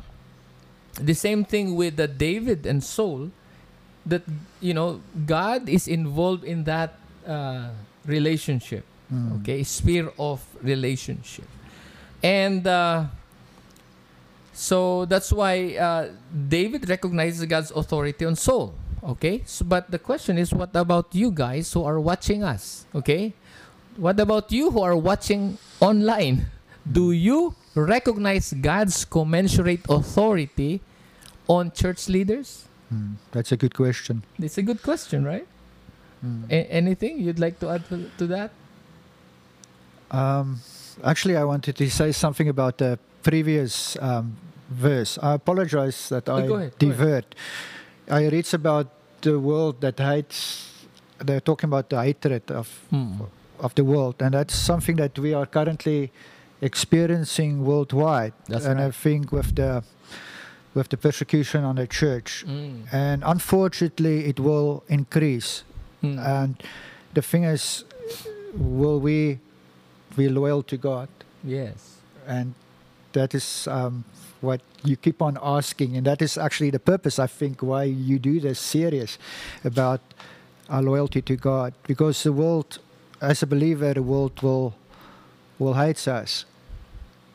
[1.00, 3.30] the same thing with the David and Saul.
[4.04, 4.22] That
[4.60, 7.72] you know God is involved in that uh,
[8.04, 8.84] relationship.
[9.40, 11.48] Okay, sphere of relationship,
[12.22, 12.66] and.
[12.66, 13.08] Uh,
[14.54, 16.08] so that's why uh,
[16.48, 18.74] David recognizes God's authority on Saul.
[19.02, 22.86] Okay, so, but the question is, what about you guys who are watching us?
[22.94, 23.34] Okay,
[23.96, 26.46] what about you who are watching online?
[26.90, 30.80] Do you recognize God's commensurate authority
[31.48, 32.64] on church leaders?
[32.92, 34.24] Mm, that's a good question.
[34.38, 35.46] It's a good question, right?
[36.48, 38.50] A- anything you'd like to add to, to that?
[40.10, 40.60] Um,
[41.02, 44.36] actually, I wanted to say something about the previous um,
[44.70, 45.18] verse.
[45.22, 47.34] I apologize that Oh, I ahead, divert.
[48.08, 48.86] I read about
[49.22, 50.70] the world that hates.
[51.18, 53.22] They're talking about the hatred of Hmm.
[53.60, 56.10] of the world, and that's something that we are currently
[56.60, 58.32] experiencing worldwide.
[58.48, 59.82] That's and I think with the
[60.74, 62.92] with the persecution on the church, Mm.
[62.92, 65.62] and unfortunately, it will increase.
[66.02, 66.18] Mm.
[66.18, 66.62] And
[67.14, 67.84] the thing is,
[68.56, 69.38] will we
[70.16, 71.08] be loyal to God?
[71.44, 71.90] yes.
[72.26, 72.54] And
[73.14, 74.04] that is um,
[74.40, 75.96] what you keep on asking.
[75.96, 79.18] And that is actually the purpose, I think, why you do this series
[79.64, 80.00] about
[80.68, 81.74] our loyalty to God.
[81.86, 82.78] Because the world,
[83.20, 84.74] as a believer, the world will
[85.58, 86.44] will hate us.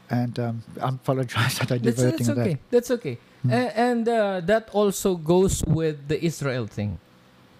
[0.09, 2.57] And um, I apologize that I'm That's, diverting that's okay.
[2.69, 3.17] That's okay.
[3.41, 3.51] Hmm.
[3.51, 6.99] A- and uh, that also goes with the Israel thing.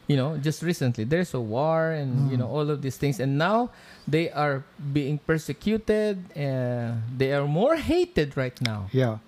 [0.10, 2.42] You know, just recently there's a war and you Hmm.
[2.42, 3.70] know all of these things, and now
[4.10, 6.18] they are being persecuted.
[6.34, 8.90] Uh, they are more hated right now.
[8.90, 9.22] Yeah,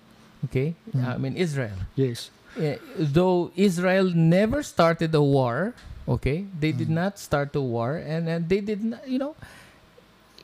[0.50, 1.06] Okay, Hmm.
[1.06, 1.78] I mean Israel.
[1.94, 2.34] yes.
[2.58, 5.72] Uh, though Israel never started a war,
[6.04, 6.98] okay, they did Mm.
[7.00, 9.38] not start a war, and, and they did not, you know,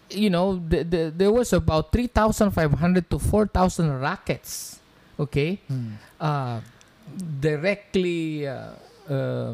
[0.08, 4.78] you know, the, the, there was about three thousand five hundred to four thousand rockets,
[5.18, 5.98] okay, Mm.
[6.22, 6.62] uh,
[7.42, 8.72] directly, uh,
[9.10, 9.52] uh,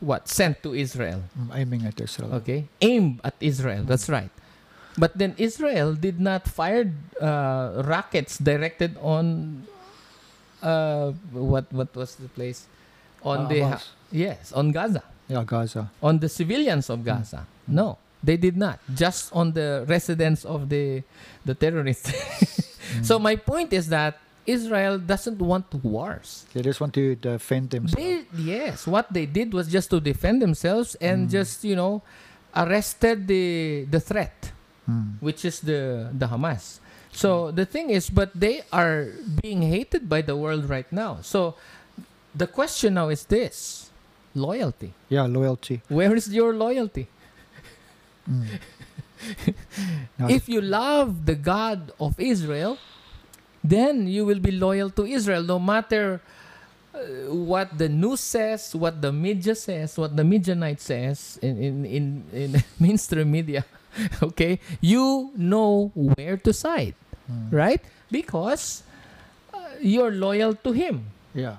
[0.00, 2.34] what sent to Israel, I'm aiming at Israel.
[2.42, 3.84] okay, aimed at Israel.
[3.84, 4.30] That's right.
[4.98, 6.88] But then Israel did not fire
[7.20, 9.64] uh, rockets directed on
[10.62, 12.64] uh, what what was the place
[13.22, 13.84] on Uh, the Hamas.
[14.12, 15.90] yes on Gaza Yeah, Gaza.
[16.00, 17.44] on the civilians of Gaza.
[17.66, 18.78] No, they did not.
[18.94, 21.02] Just on the residents of the
[21.44, 22.08] the terrorists.
[23.02, 26.46] So my point is that Israel doesn't want wars.
[26.54, 27.96] They just want to defend themselves.
[27.98, 32.02] They, yes, what they did was just to defend themselves and just you know
[32.54, 34.52] arrested the the threat
[34.86, 35.18] Mm.
[35.18, 36.78] which is the the Hamas.
[37.10, 39.10] So the thing is, but they are
[39.42, 41.18] being hated by the world right now.
[41.26, 41.58] So
[42.30, 43.90] the question now is this
[44.30, 44.94] loyalty.
[45.10, 45.82] Yeah, loyalty.
[45.90, 47.10] Where is your loyalty?
[48.30, 48.46] Mm.
[50.30, 52.78] If you love the God of Israel,
[53.68, 56.20] then you will be loyal to Israel no matter
[56.94, 61.84] uh, what the news says, what the media says, what the Midianite says in, in,
[61.84, 63.64] in, in mainstream media.
[64.22, 64.60] okay?
[64.80, 66.94] You know where to side,
[67.30, 67.80] mm, right?
[68.10, 68.82] Because
[69.52, 71.56] uh, you're loyal to Him yeah.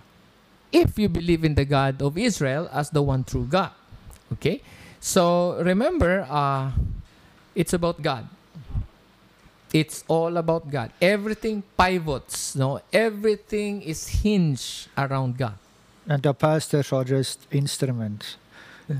[0.72, 3.72] if you believe in the God of Israel as the one true God.
[4.34, 4.62] Okay?
[5.00, 6.72] So remember, uh,
[7.56, 8.28] it's about God.
[9.74, 10.92] It's all about God.
[11.02, 12.80] Everything pivots, no?
[12.94, 15.58] Everything is hinged around God.
[16.08, 18.38] And the pastors are just instruments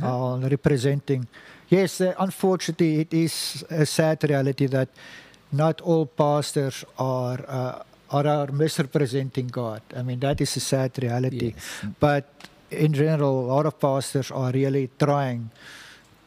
[0.04, 1.28] uh, representing.
[1.70, 4.90] Yes, uh, unfortunately, it is a sad reality that
[5.52, 9.82] not all pastors are, uh, are, are misrepresenting God.
[9.96, 11.54] I mean, that is a sad reality.
[11.56, 11.94] Yes.
[12.00, 12.26] But
[12.72, 15.50] in general, a lot of pastors are really trying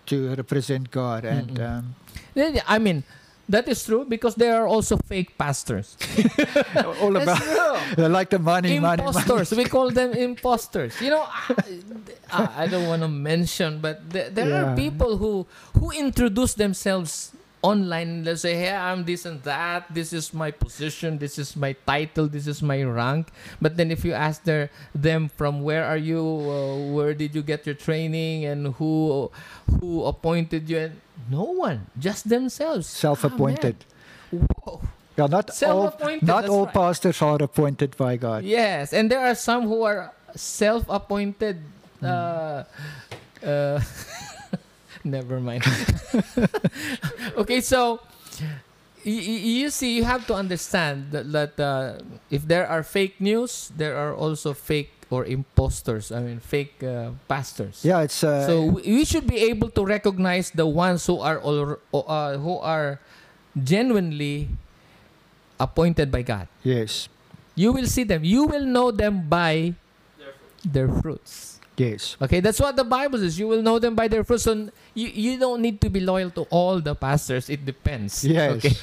[0.06, 1.24] to represent God.
[1.24, 1.94] And um,
[2.66, 3.04] I mean,
[3.50, 5.96] that is true because there are also fake pastors.
[7.02, 7.76] all about true.
[7.96, 9.02] they like the money, money, money.
[9.02, 9.50] imposters.
[9.52, 11.00] we call them imposters.
[11.00, 11.26] You know,
[12.30, 15.46] I, I don't want to mention, but there, there are people who
[15.78, 17.32] who introduce themselves
[17.62, 18.24] online.
[18.24, 19.86] They say, "Hey, I'm this and that.
[19.92, 21.18] This is my position.
[21.18, 22.26] This is my title.
[22.28, 23.28] This is my rank."
[23.60, 27.42] But then, if you ask their them from where are you, uh, where did you
[27.42, 29.30] get your training, and who
[29.80, 31.00] who appointed you, and
[31.30, 33.76] no one, just themselves, Self-appointed.
[34.32, 34.36] Ah.
[34.64, 34.80] Whoa.
[35.18, 35.92] yeah, not all,
[36.22, 36.74] not all right.
[36.74, 38.44] pastors are appointed by God.
[38.44, 41.58] Yes, and there are some who are self-appointed.
[42.00, 42.06] Hmm.
[42.06, 42.64] Uh,
[43.44, 43.80] uh,
[45.04, 45.64] never mind.
[47.36, 48.00] okay, so
[49.04, 51.98] y- y- you see, you have to understand that, that uh,
[52.30, 56.12] if there are fake news, there are also fake or imposters.
[56.12, 57.80] I mean, fake uh, pastors.
[57.84, 61.38] Yeah, it's uh, So we we should be able to recognize the ones who are
[61.40, 63.00] all, uh, who are
[63.58, 64.48] genuinely
[65.58, 66.46] appointed by God.
[66.62, 67.08] yes,
[67.56, 68.24] You will see them.
[68.24, 69.74] You will know them by
[70.64, 71.49] their fruits.
[71.80, 72.16] Yes.
[72.20, 73.38] Okay, that's what the Bible says.
[73.38, 74.44] You will know them by their fruits.
[74.44, 77.48] So you, you don't need to be loyal to all the pastors.
[77.48, 78.24] It depends.
[78.24, 78.60] Yes.
[78.60, 78.76] Okay.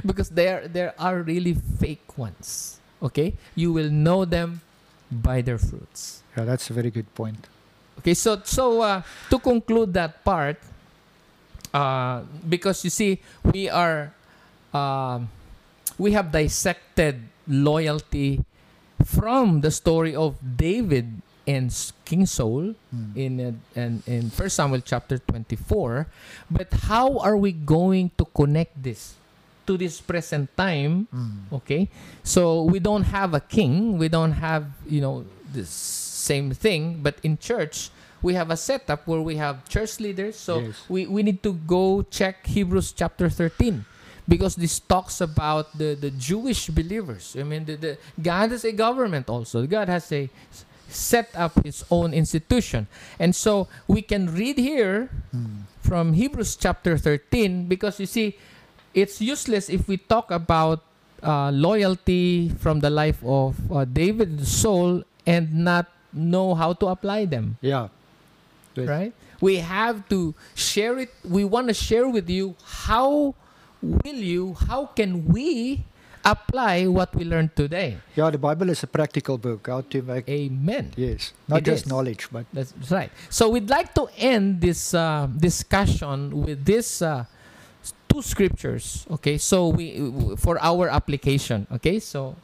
[0.08, 2.80] because there there are really fake ones.
[3.02, 3.34] Okay?
[3.54, 4.62] You will know them
[5.10, 6.22] by their fruits.
[6.36, 7.48] Yeah, that's a very good point.
[8.00, 10.56] Okay, so so uh, to conclude that part,
[11.74, 14.14] uh, because you see, we are,
[14.72, 15.28] um,
[15.98, 18.40] we have dissected loyalty
[19.04, 21.70] from the story of David and
[22.04, 23.16] King Saul Mm.
[23.16, 26.06] in uh, in in First Samuel chapter twenty four.
[26.50, 29.14] But how are we going to connect this
[29.66, 31.08] to this present time?
[31.14, 31.56] Mm.
[31.62, 31.88] Okay,
[32.22, 33.98] so we don't have a king.
[33.98, 37.00] We don't have you know the same thing.
[37.02, 37.90] But in church,
[38.22, 40.36] we have a setup where we have church leaders.
[40.38, 40.76] So Yes.
[40.88, 43.84] we, we need to go check Hebrews chapter thirteen.
[44.22, 47.34] Because this talks about the, the Jewish believers.
[47.34, 49.66] I mean, the, the God has a government also.
[49.66, 50.30] God has a
[50.94, 52.86] set up His own institution,
[53.18, 55.64] and so we can read here Mm.
[55.80, 58.36] from Hebrews chapter 13 because you see,
[58.94, 60.84] it's useless if we talk about
[61.22, 66.86] uh, loyalty from the life of uh, David and Saul and not know how to
[66.92, 67.88] apply them, Yeah.
[68.76, 69.12] Right?
[69.40, 71.10] We have to share it.
[71.24, 72.54] We want to share with you
[72.86, 73.34] how
[73.82, 75.84] will you, how can we
[76.24, 77.98] apply what we learned today?
[78.16, 79.66] Yeah, the Bible is a practical book.
[79.66, 80.92] How to make Amen.
[80.96, 81.90] yes, not It just is.
[81.90, 83.10] knowledge, but That's right.
[83.30, 87.24] So we'd like to end this uh, discussion with this uh,
[88.08, 89.06] two scriptures.
[89.10, 89.98] Okay, so we
[90.36, 91.66] for our application.
[91.72, 92.36] Okay, so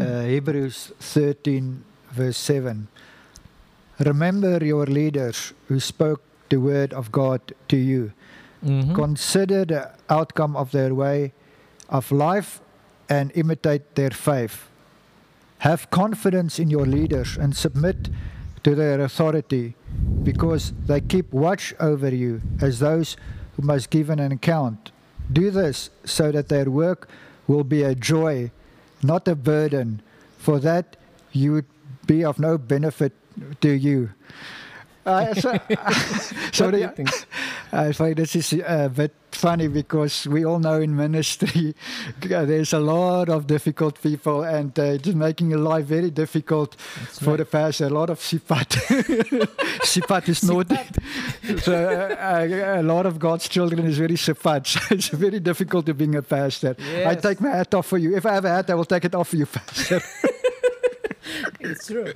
[0.00, 2.88] uh, Hebrews 13, verse 7.
[4.00, 8.12] Remember your leaders who spoke the word of God to you.
[8.64, 8.94] mhm.
[8.94, 11.32] Consider the outcome of their way
[11.92, 12.60] of life
[13.08, 14.68] and imitate their faith.
[15.58, 18.08] Have confidence in your leaders and submit
[18.64, 19.76] to their authority
[20.24, 23.16] because they keep watch over you as those
[23.54, 24.90] who must give an account.
[25.32, 27.08] Do this so that their work
[27.46, 28.50] will be a joy,
[29.02, 30.02] not a burden,
[30.38, 30.96] for that
[31.32, 31.66] you would
[32.06, 33.12] be of no benefit
[33.60, 34.10] to you.
[35.04, 35.58] Uh, so,
[36.52, 37.10] sorry, you think?
[37.72, 41.74] Uh, this is a bit funny because we all know in ministry
[42.20, 47.18] there's a lot of difficult people and uh, just making your life very difficult That's
[47.18, 47.36] for right.
[47.38, 47.86] the pastor.
[47.86, 48.68] A lot of sipat.
[49.84, 50.78] sipat is naughty.
[51.60, 54.66] so uh, a lot of God's children is very sipat.
[54.72, 56.76] So it's very difficult to being a pastor.
[57.06, 58.16] I take my hat off for you.
[58.16, 60.00] If I have a hat, I will take it off for you, pastor.
[61.60, 62.12] It's true.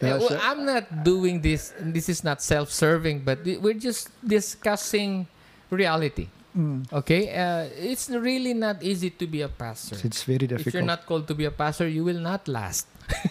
[0.00, 1.72] Yeah, Uh, well, I'm not doing this.
[1.80, 5.26] This is not self-serving, but we're just discussing
[5.70, 6.28] reality.
[6.56, 6.90] Mm.
[6.92, 9.96] Okay, uh, it's really not easy to be a pastor.
[10.02, 10.66] It's very difficult.
[10.66, 12.86] If you're not called to be a pastor, you will not last.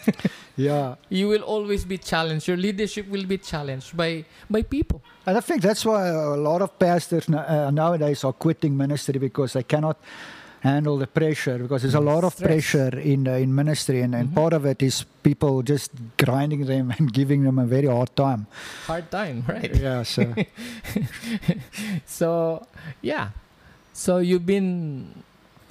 [0.55, 0.95] yeah.
[1.09, 2.47] You will always be challenged.
[2.47, 5.01] Your leadership will be challenged by by people.
[5.25, 9.53] And I think that's why a lot of pastors uh, nowadays are quitting ministry because
[9.53, 9.97] they cannot
[10.67, 12.47] handle the pressure because there's a lot of Stress.
[12.49, 14.35] pressure in uh, in ministry and, and Mhm.
[14.41, 14.95] part of it is
[15.29, 15.91] people just
[16.23, 18.41] grinding them and giving them a very hard time.
[18.91, 19.71] Hard time, right?
[19.87, 20.21] Yeah, so
[22.05, 22.65] So,
[23.01, 23.29] yeah.
[23.93, 25.23] So you've been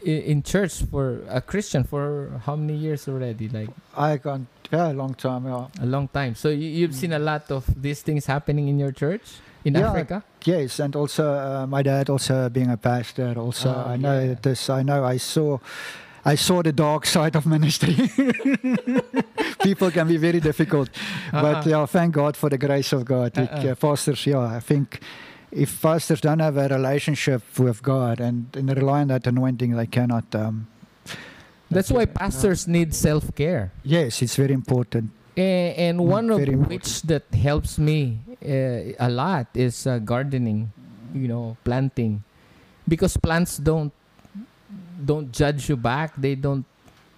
[0.05, 3.49] in, in church for a Christian for how many years already?
[3.49, 5.47] Like I can't yeah, a long time.
[5.47, 5.69] Yeah.
[5.81, 6.35] a long time.
[6.35, 9.23] So you, you've seen a lot of these things happening in your church
[9.67, 10.23] in Yeah, Africa.
[10.45, 13.35] Yes, and also uh, my dad also being a pastor.
[13.39, 14.35] Also, Oh, I know yeah.
[14.43, 14.69] this.
[14.71, 15.59] I know I saw.
[16.33, 17.95] I saw the dark side of ministry.
[19.63, 20.89] People can be very difficult,
[21.33, 21.63] but Uh-uh.
[21.71, 23.37] yeah, thank God for the grace of God.
[23.39, 23.73] It, Uh-uh.
[23.73, 25.01] uh, pastors, yeah, I think
[25.53, 29.87] if pastors don't have a relationship with God and, and rely on that anointing, they
[29.87, 30.25] cannot.
[30.35, 30.67] Um,
[31.71, 33.71] That's why pastors need self care.
[33.85, 35.11] yes, it's very important.
[35.37, 36.71] And, and Mm, one of very important.
[36.73, 40.73] which that helps me uh, a lot is uh, gardening,
[41.13, 42.23] you know, planting,
[42.89, 43.93] because plants don't
[45.05, 46.17] don't judge you back.
[46.17, 46.65] They don't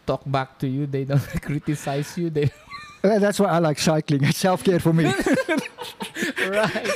[0.07, 0.87] talk back to you.
[0.87, 2.31] They don't criticize you.
[2.31, 2.51] They
[3.03, 4.25] that's why I like cycling.
[4.25, 5.05] It's self care for me.
[6.51, 6.91] right.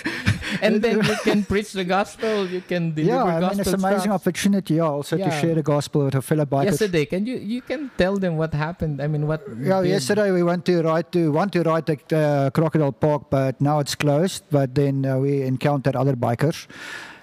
[0.61, 2.47] And then you can preach the gospel.
[2.47, 4.27] You can deliver yeah, I mean, it's an amazing tracts.
[4.27, 6.65] opportunity yeah, also to share the gospel with a fellow bikers.
[6.73, 9.01] Yesterday, can you you can tell them what happened?
[9.01, 9.41] I mean, what?
[9.61, 13.23] Yeah, did- yesterday we went to ride to want to ride at uh, Crocodile Park,
[13.31, 14.43] but now it's closed.
[14.51, 16.67] But then uh, we encountered other bikers,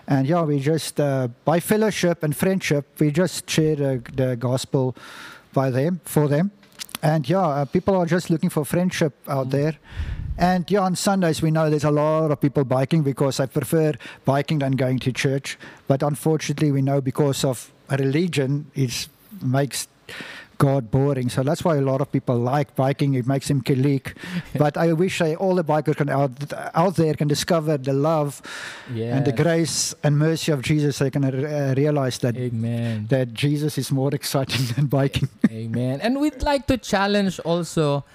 [0.07, 4.95] and yeah, we just uh, by fellowship and friendship, we just share the, the gospel
[5.53, 6.51] by them for them,
[7.01, 9.51] and yeah, uh, people are just looking for friendship out Mm.
[9.51, 9.75] there.
[10.39, 13.93] And yeah, on Sundays we know there's a lot of people biking because I prefer
[14.23, 15.57] biking than going to church.
[15.85, 19.09] But unfortunately, we know because of religion, it
[19.43, 19.89] makes
[20.57, 21.27] God boring.
[21.27, 23.15] So that's why a lot of people like biking.
[23.15, 24.13] It makes them clique.
[24.57, 26.31] but I wish I, all the bikers can out,
[26.73, 28.41] out there can discover the love
[28.89, 30.99] and the grace and mercy of Jesus.
[30.99, 33.07] They can uh, realize that Amen.
[33.09, 35.27] that Jesus is more exciting than biking.
[35.51, 35.99] Amen.
[35.99, 38.05] And we'd like to challenge also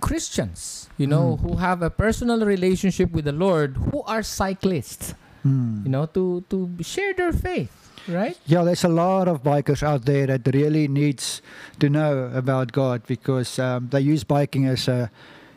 [0.00, 1.40] Christians, you know, Mm.
[1.40, 5.82] who have a personal relationship with the Lord, who are cyclists, Hmm.
[5.84, 7.72] you know, to to share their faith,
[8.06, 8.36] right?
[8.46, 11.42] Yeah, there's a lot of bikers out there that really needs
[11.80, 15.10] to know about God because um, they use biking as a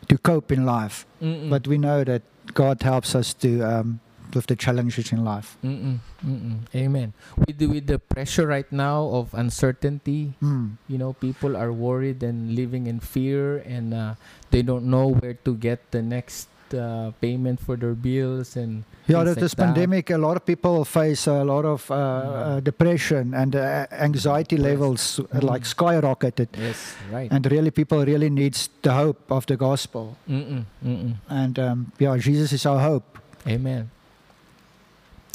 [0.09, 1.05] to cope in life.
[1.21, 1.49] Mm-mm.
[1.49, 2.21] But we know that
[2.53, 3.99] God helps us to um,
[4.35, 5.57] with the challenges in life.
[5.63, 5.97] Mm-mm.
[6.25, 6.57] Mm-mm.
[6.75, 7.13] Amen.
[7.47, 10.75] With the, with the pressure right now of uncertainty, Hmm.
[10.87, 14.13] you know, people are worried and living in fear, and uh,
[14.51, 19.21] they don't know where to get the next uh, payment for their bills and Yeah,
[19.21, 19.63] things that like this that.
[19.65, 24.57] pandemic, a lot of people face a lot of uh, uh, depression and uh, anxiety
[24.57, 25.43] levels uh, Mhm.
[25.45, 26.49] like skyrocketed.
[26.57, 27.29] Yes, right.
[27.31, 30.17] And really, people really needs the hope of the gospel.
[30.27, 30.65] Mm-mm.
[30.83, 31.13] Mm-mm.
[31.29, 33.05] And um, yeah, Jesus is our hope.
[33.47, 33.93] Amen.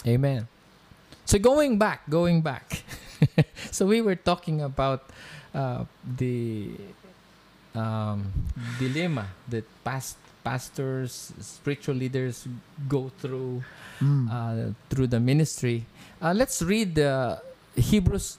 [0.06, 0.48] Amen.
[1.24, 2.82] So going back, going back.
[3.70, 5.04] so we were talking about
[5.54, 6.70] uh, the
[7.74, 8.32] um,
[8.78, 12.46] dilemma that past pastors, spiritual leaders
[12.88, 13.62] go through
[14.00, 14.32] Mm.
[14.32, 15.84] uh, through the ministry.
[16.22, 17.36] Uh, let's read uh,
[17.76, 18.38] Hebrews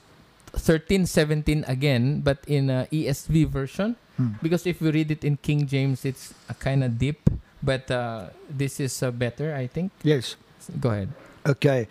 [0.58, 3.94] 13, 17 again, but in uh, ESV version.
[4.20, 4.42] Mm.
[4.42, 7.30] Because if we read it in King James, it's a kind of deep.
[7.62, 9.92] But uh, this is uh, better, I think.
[10.02, 10.34] Yes.
[10.80, 11.10] Go ahead.
[11.46, 11.88] Okay.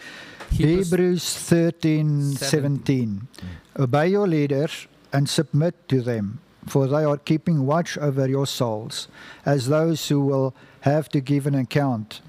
[0.51, 3.27] Hebrews 13 17.
[3.79, 9.07] Obey your leaders and submit to them, for they are keeping watch over your souls,
[9.45, 12.21] as those who will have to give an account.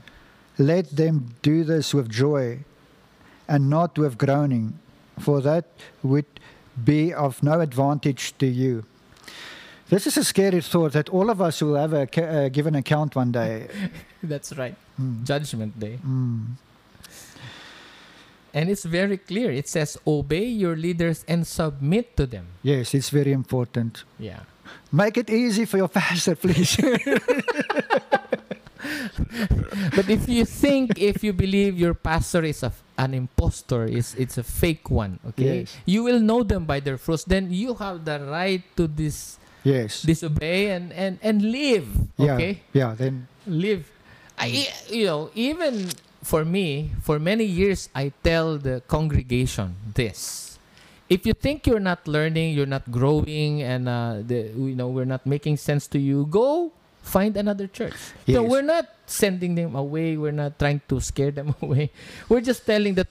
[0.59, 2.61] Let them do this with joy
[3.49, 4.79] and not with groaning,
[5.19, 5.67] for that
[6.03, 6.27] would
[6.85, 8.85] be of no advantage to you.
[9.89, 12.75] This is a scary thought that all of us will have a uh, give an
[12.75, 13.69] account one day.
[14.23, 14.75] That's right.
[14.99, 15.25] Mm.
[15.25, 15.99] Judgment Day.
[16.07, 16.57] Mm.
[18.55, 19.51] And it's very clear.
[19.51, 22.47] It says, obey your leaders and submit to them.
[22.63, 24.05] Yes, it's very important.
[24.19, 24.41] Yeah.
[24.93, 26.77] Make it easy for your pastor, please.
[29.97, 34.37] but if you think, if you believe your pastor is a, an impostor, is it's
[34.37, 35.61] a fake one, okay?
[35.61, 35.77] Yes.
[35.87, 37.25] You will know them by their fruits.
[37.25, 40.03] Then you have the right to dis, Yes.
[40.03, 41.87] disobey and, and, and live,
[42.19, 42.35] yeah.
[42.35, 42.63] okay?
[42.73, 42.95] Yeah.
[42.95, 43.91] Then live.
[44.39, 45.89] I, you know, even
[46.23, 50.59] for me, for many years, I tell the congregation this:
[51.09, 55.09] if you think you're not learning, you're not growing, and uh, the, you know we're
[55.09, 57.99] not making sense to you, go find another church.
[58.31, 58.51] So Yes.
[58.51, 60.17] we're not sending them away.
[60.17, 61.91] We're not trying to scare them away.
[62.29, 63.09] We're just telling that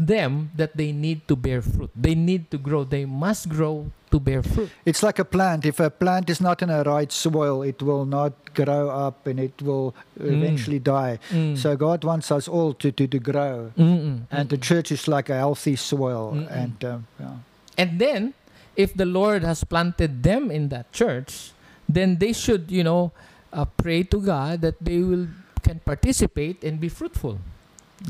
[0.00, 1.90] them that they need to bear fruit.
[1.94, 2.84] They need to grow.
[2.84, 4.70] They must grow to bear fruit.
[4.84, 5.66] it's like a plant.
[5.66, 9.38] If a plant is not in a right soil, it will not grow up and
[9.38, 11.18] it will eventually die.
[11.30, 11.56] Mm.
[11.56, 13.72] So God wants us all to, to, to grow.
[13.76, 14.22] Mm-mm.
[14.30, 16.32] And the church is like a healthy soil.
[16.34, 16.50] Mm-mm.
[16.50, 17.36] And um, yeah.
[17.76, 18.34] And then,
[18.76, 21.52] if the Lord has planted them in that church,
[21.88, 23.12] then they should, you know,
[23.52, 25.28] uh, pray to God that they will
[25.62, 27.38] can participate and be fruitful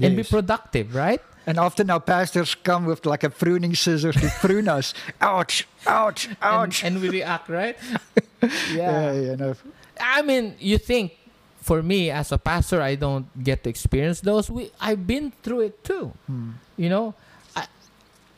[0.01, 1.21] and be productive, right?
[1.47, 4.95] And often our pastors come with like a pruning scissors to prune us.
[5.21, 6.85] Ouch, ouch, ouch.
[6.85, 7.77] and we react, right?
[8.73, 9.55] yeah, you know.
[9.99, 11.13] I mean, you think
[11.61, 14.51] for me as a pastor, I don't get to experience those.
[14.51, 16.13] We I've been through it too.
[16.27, 16.51] Hmm.
[16.77, 17.15] You know,
[17.57, 17.67] I,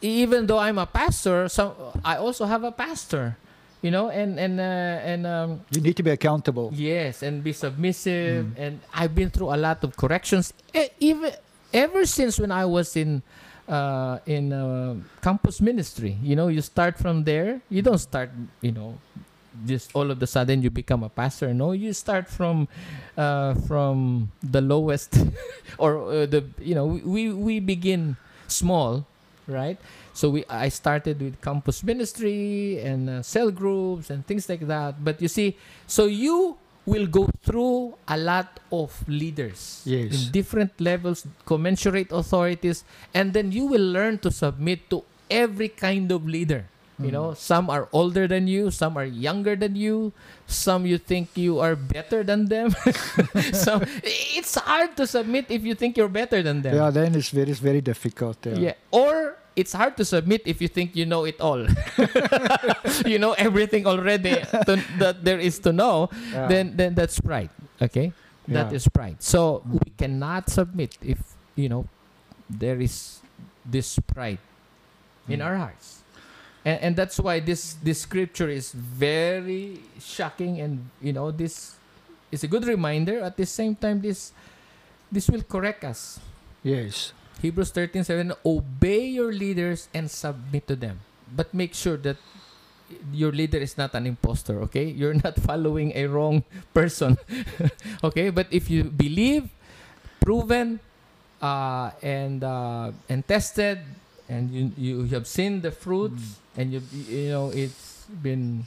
[0.00, 1.72] even though I'm a pastor, some
[2.04, 3.36] I also have a pastor.
[3.82, 6.70] You know, and and uh, and um, You need to be accountable.
[6.72, 8.46] Yes, and be submissive.
[8.46, 8.54] Mm.
[8.56, 10.54] And I've been through a lot of corrections.
[11.00, 11.34] Even
[11.72, 13.22] ever since when I was in
[13.68, 17.60] uh, in uh, campus ministry, you know, you start from there.
[17.70, 18.98] You don't start, you know,
[19.66, 21.52] just all of a sudden you become a pastor.
[21.54, 22.68] No, you start from
[23.16, 25.16] uh, from the lowest,
[25.78, 28.16] or uh, the you know we we begin
[28.48, 29.06] small,
[29.46, 29.78] right?
[30.12, 35.04] So we I started with campus ministry and uh, cell groups and things like that.
[35.04, 35.56] But you see,
[35.86, 36.56] so you
[36.86, 40.10] will go through a lot of leaders Yes.
[40.26, 42.82] in different levels, commensurate authorities,
[43.14, 46.66] and then you will learn to submit to every kind of leader.
[47.00, 47.12] You Mm.
[47.12, 50.12] know, some are older than you, some are younger than you,
[50.46, 52.74] some you think you are better than them.
[53.56, 56.74] some it's hard to submit if you think you're better than them.
[56.76, 58.38] Yeah, then it's very, it's very difficult.
[58.46, 58.74] Yeah.
[58.74, 58.74] Yeah.
[58.92, 61.66] Or it's hard to submit if you think you know it all.
[63.06, 64.36] you know everything already
[64.66, 66.08] to, that there is to know.
[66.32, 66.46] Yeah.
[66.48, 67.50] Then then that's pride.
[67.80, 68.12] Okay?
[68.48, 68.76] That Yeah.
[68.76, 69.22] is pride.
[69.22, 69.72] So Mm.
[69.84, 71.18] we cannot submit if
[71.54, 71.86] you know
[72.50, 73.20] there is
[73.64, 74.38] this pride
[75.28, 75.46] in Mm.
[75.46, 76.02] our hearts.
[76.64, 81.74] And, and that's why this this scripture is very shocking and you know this
[82.30, 84.30] is a good reminder at the same time this
[85.10, 86.18] this will correct us
[86.62, 87.10] Yes.
[87.42, 91.00] Hebrews 13 7 Obey your leaders and submit to them.
[91.34, 92.16] But make sure that
[93.12, 94.84] your leader is not an impostor, okay?
[94.84, 97.18] You're not following a wrong person,
[98.04, 98.30] okay?
[98.30, 99.48] But if you believe,
[100.20, 100.78] proven,
[101.40, 103.80] uh, and uh, and tested,
[104.28, 108.66] and you you have seen the fruits, and you you know it's been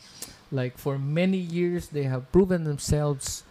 [0.52, 3.44] like for many years they have proven themselves,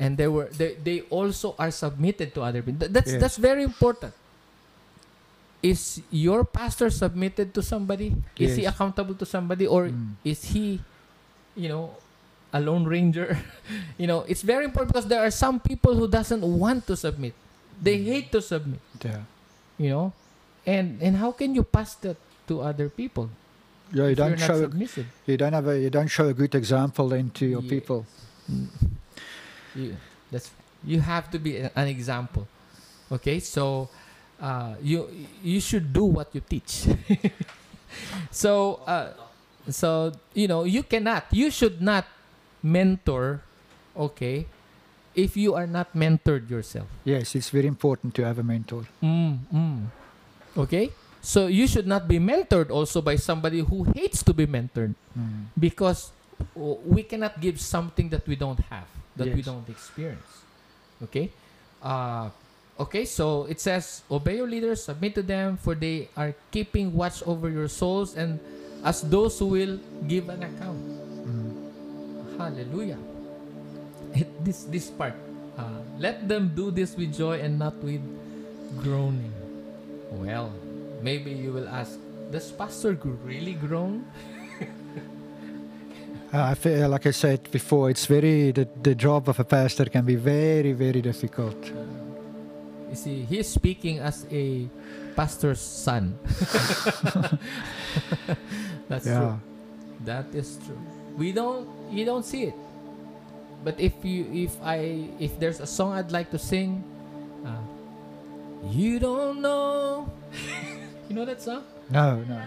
[0.00, 2.88] and they were they, they also are submitted to other people.
[2.88, 3.20] That's Yes.
[3.20, 4.14] that's very important.
[5.64, 8.12] Is your pastor submitted to somebody?
[8.36, 10.20] Is he accountable to somebody, or Mm.
[10.20, 10.76] is he,
[11.56, 11.96] you know,
[12.52, 13.32] a lone ranger?
[14.00, 17.32] you know, it's very important because there are some people who doesn't want to submit.
[17.80, 18.04] They Mm.
[18.12, 18.84] hate to submit.
[19.00, 19.24] Yeah.
[19.80, 20.06] You know,
[20.68, 22.20] and and how can you pass that
[22.52, 23.32] to other people?
[23.88, 25.08] Yeah, you don't show submissive.
[25.24, 27.72] you don't have a you don't show a good example then to your Yes.
[27.72, 28.04] people.
[29.74, 29.96] You,
[30.30, 30.50] that's
[30.84, 32.46] you have to be an example.
[33.10, 33.88] Okay, so
[34.40, 35.08] uh, you
[35.42, 36.86] you should do what you teach.
[38.30, 39.12] so uh,
[39.70, 42.06] so you know you cannot you should not
[42.62, 43.40] mentor.
[43.94, 44.46] Okay,
[45.14, 46.88] if you are not mentored yourself.
[47.04, 48.84] Yes, it's very important to have a mentor.
[49.02, 49.78] Mm, mm.
[50.56, 50.90] Okay,
[51.22, 55.46] so you should not be mentored also by somebody who hates to be mentored Mm.
[55.54, 56.10] because
[56.58, 60.42] w- we cannot give something that we don't have that we don't experience
[60.98, 61.30] okay
[61.78, 62.26] uh,
[62.78, 67.22] okay so it says obey your leaders submit to them for they are keeping watch
[67.22, 68.40] over your souls and
[68.82, 70.82] as those who will give an account
[71.24, 71.56] Mm.
[72.36, 73.00] hallelujah
[74.44, 75.16] this this part
[75.56, 78.04] uh, let them do this with joy and not with
[78.84, 79.32] groaning
[80.12, 80.52] well
[81.00, 81.96] maybe you will ask
[82.28, 82.92] does pastor
[83.24, 84.04] really groan
[86.34, 89.84] Uh, I feel, like I said before, it's very the, the job of a pastor
[89.84, 91.54] can be very very difficult.
[92.94, 94.70] You see, he's speaking as a
[95.18, 96.14] pastor's son.
[98.86, 99.18] That's yeah.
[99.18, 99.34] true.
[100.06, 100.78] That is true.
[101.18, 102.56] We don't you don't see it.
[103.66, 106.86] but if you if I if there's a song I'd like to sing,
[107.42, 107.58] uh,
[108.70, 110.06] you don't know.
[111.10, 111.66] you know that song?
[111.90, 112.38] No, no.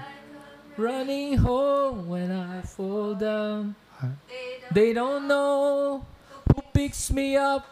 [0.80, 3.76] Running home when I fall down.
[4.00, 4.16] Huh?
[4.72, 6.08] They don't know
[6.48, 7.68] who picks me up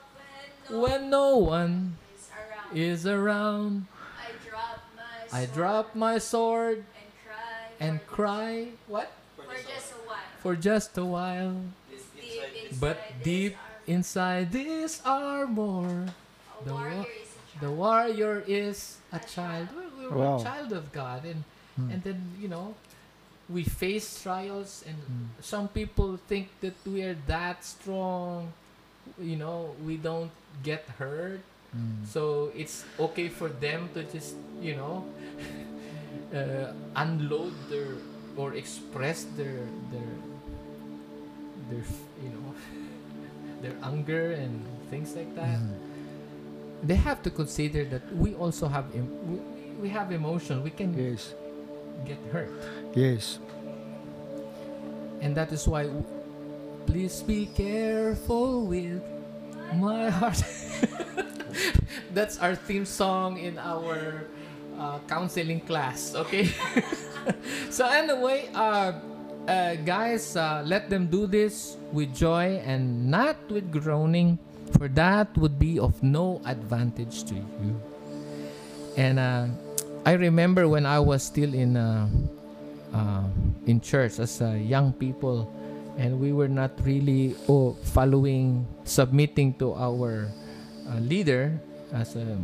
[0.67, 1.95] when no one
[2.76, 3.88] is around.
[4.19, 8.67] I drop my I sword drop my sword and cry and cry.
[8.88, 9.11] What?
[9.36, 10.30] for just a while.
[10.41, 11.55] For just a while.
[12.19, 13.55] Deep But deep
[13.88, 16.07] inside this armor,
[16.65, 17.78] the warrior wa- is a the child.
[17.78, 19.67] warrior is a child.
[19.76, 20.39] We're, we're Wow.
[20.39, 21.43] a child of God, and
[21.76, 21.91] Hmm.
[21.91, 22.73] and then you know,
[23.49, 25.26] we face trials, and Hmm.
[25.41, 28.51] some people think that we are that strong.
[29.19, 30.32] You know, we don't
[30.63, 31.41] get hurt,
[31.76, 32.07] Mm.
[32.07, 35.03] so it's okay for them to just you know
[36.34, 37.99] uh, unload their
[38.39, 40.11] or express their their
[41.69, 41.84] their
[42.23, 42.47] you know
[43.61, 45.76] their anger and things like that Mm.
[46.84, 49.38] they have to consider that we also have em- we,
[49.84, 51.34] we have emotion we can Yes,
[52.05, 52.51] get hurt
[52.95, 53.39] yes.
[55.21, 56.05] and that is why w-
[56.86, 59.01] please be careful with
[59.74, 60.43] my heart.
[62.13, 64.28] That's our theme song in our
[64.78, 66.51] uh, counseling class okay?
[67.70, 68.93] So anyway uh,
[69.47, 74.38] uh, guys uh, let them do this with joy and not with groaning
[74.78, 77.76] for that would be of no advantage to you.
[78.97, 79.47] And uh,
[80.05, 82.07] i remember when i was still in uh,
[83.66, 85.49] in church as young people
[85.97, 90.29] and we were not really oh, following submitting to our
[90.89, 91.59] uh, leader
[91.93, 92.37] as a,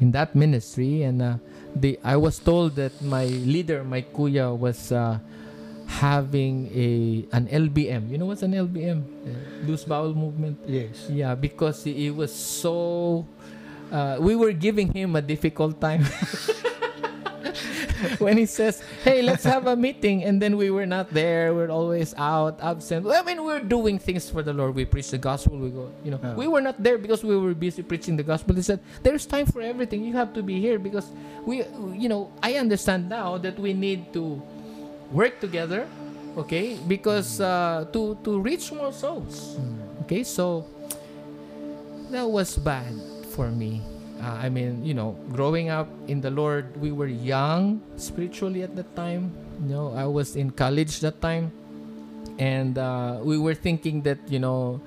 [0.00, 1.02] in that ministry.
[1.02, 1.36] And uh,
[1.74, 5.18] the I was told that my leader my kuya was uh,
[5.86, 10.58] having a an LBM you know what's an LBM uh, loose bowel movement?
[10.66, 11.08] Yes.
[11.10, 13.26] yeah because he, he was so
[13.92, 16.04] uh, we were giving him a difficult time
[18.18, 21.54] when he says, "Hey, let's have a meeting," and then we were not there.
[21.54, 23.06] We're always out, absent.
[23.06, 24.74] I mean, we're doing things for the Lord.
[24.74, 25.58] We preach the gospel.
[25.58, 26.34] We go, you know, Yeah.
[26.34, 28.54] we were not there because we were busy preaching the gospel.
[28.56, 30.04] He said, "There's time for everything.
[30.04, 31.06] You have to be here because
[31.46, 31.62] we,
[31.94, 34.40] you know, I understand now that we need to
[35.12, 35.86] work together,
[36.36, 36.78] okay?
[36.88, 39.60] Because uh, to to reach more souls,
[40.08, 40.24] okay?
[40.24, 40.64] So
[42.10, 42.92] that was bad
[43.36, 43.82] for me."
[44.22, 48.76] Uh, I mean, you know, growing up in the Lord, we were young spiritually at
[48.76, 49.34] that time.
[49.66, 51.50] You know, I was in college that time,
[52.38, 54.80] and uh, we were thinking that you know,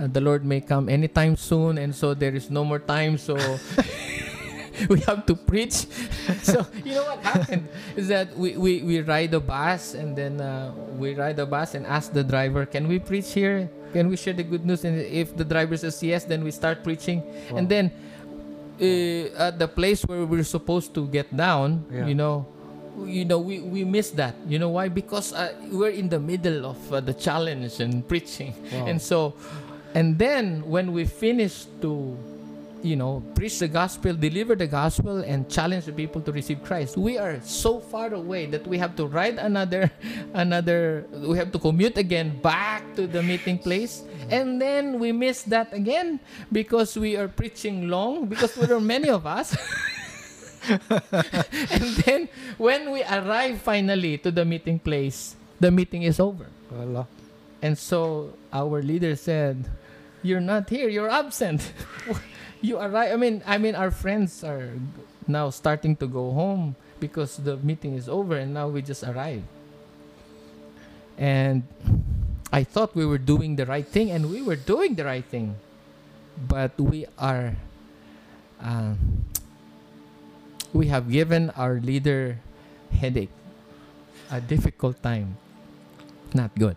[0.00, 3.18] uh, the Lord may come anytime soon, and so there is no more time.
[3.18, 3.36] So.
[4.88, 5.84] we have to preach
[6.42, 10.40] so you know what happened is that we, we, we ride the bus and then
[10.40, 14.16] uh, we ride the bus and ask the driver can we preach here can we
[14.16, 17.22] share the good news and if the driver says yes then we start preaching
[17.54, 17.92] and then
[18.80, 22.06] uh, at the place where we're supposed to get down, Yeah.
[22.06, 22.46] you know,
[23.04, 24.34] you know, we, we miss that.
[24.48, 24.88] You know why?
[24.88, 28.86] Because uh, we're in the middle of uh, the challenge and preaching, Wow.
[28.86, 29.34] and so,
[29.94, 32.16] and then when we finish to,
[32.82, 36.96] you know, preach the gospel, deliver the gospel, and challenge the people to receive Christ,
[36.96, 39.90] we are so far away that we have to ride another,
[40.34, 41.06] another.
[41.12, 45.72] We have to commute again back to the meeting place, and then we miss that
[45.72, 46.20] again
[46.52, 49.56] because we are preaching long because there are many of us.
[50.68, 52.28] and then
[52.58, 56.46] when we arrive finally to the meeting place, the meeting is over.
[57.62, 59.68] And so our leader said,
[60.22, 60.88] "You're not here.
[60.88, 61.72] You're absent.
[62.60, 63.12] you arrive.
[63.12, 64.70] I mean, I mean, our friends are
[65.26, 69.44] now starting to go home because the meeting is over, and now we just arrived.
[71.18, 71.64] And
[72.52, 75.56] I thought we were doing the right thing, and we were doing the right thing,
[76.48, 77.56] but we are.
[78.60, 79.24] Um,
[80.72, 82.38] we have given our leader
[82.92, 83.32] headache,
[84.30, 85.36] a difficult time.
[86.32, 86.76] Not good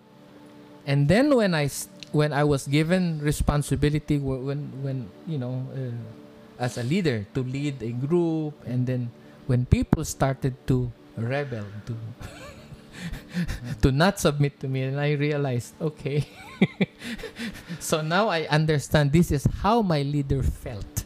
[0.86, 5.98] and then when I s- when I was given responsibility when when you know uh,
[6.62, 9.10] as a leader to lead a group and then
[9.50, 11.94] when people started to rebel to
[13.82, 16.30] to not submit to me and I realized okay
[17.82, 21.04] so now I understand this is how my leader felt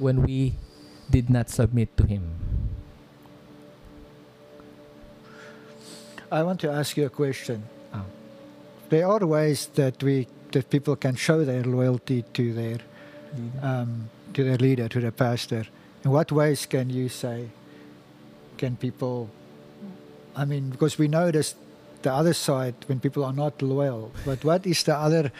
[0.00, 0.56] when we
[1.12, 2.32] did not submit to him
[6.32, 7.62] I want to ask you a question.
[8.88, 12.78] There are ways that we that people can show their loyalty to their
[13.62, 15.66] um, to their leader, to their pastor.
[16.04, 17.48] In what ways can you say?
[18.56, 19.30] Can people?
[20.36, 21.56] I mean, because we noticed
[22.02, 24.12] the other side when people are not loyal.
[24.24, 25.32] But what is the other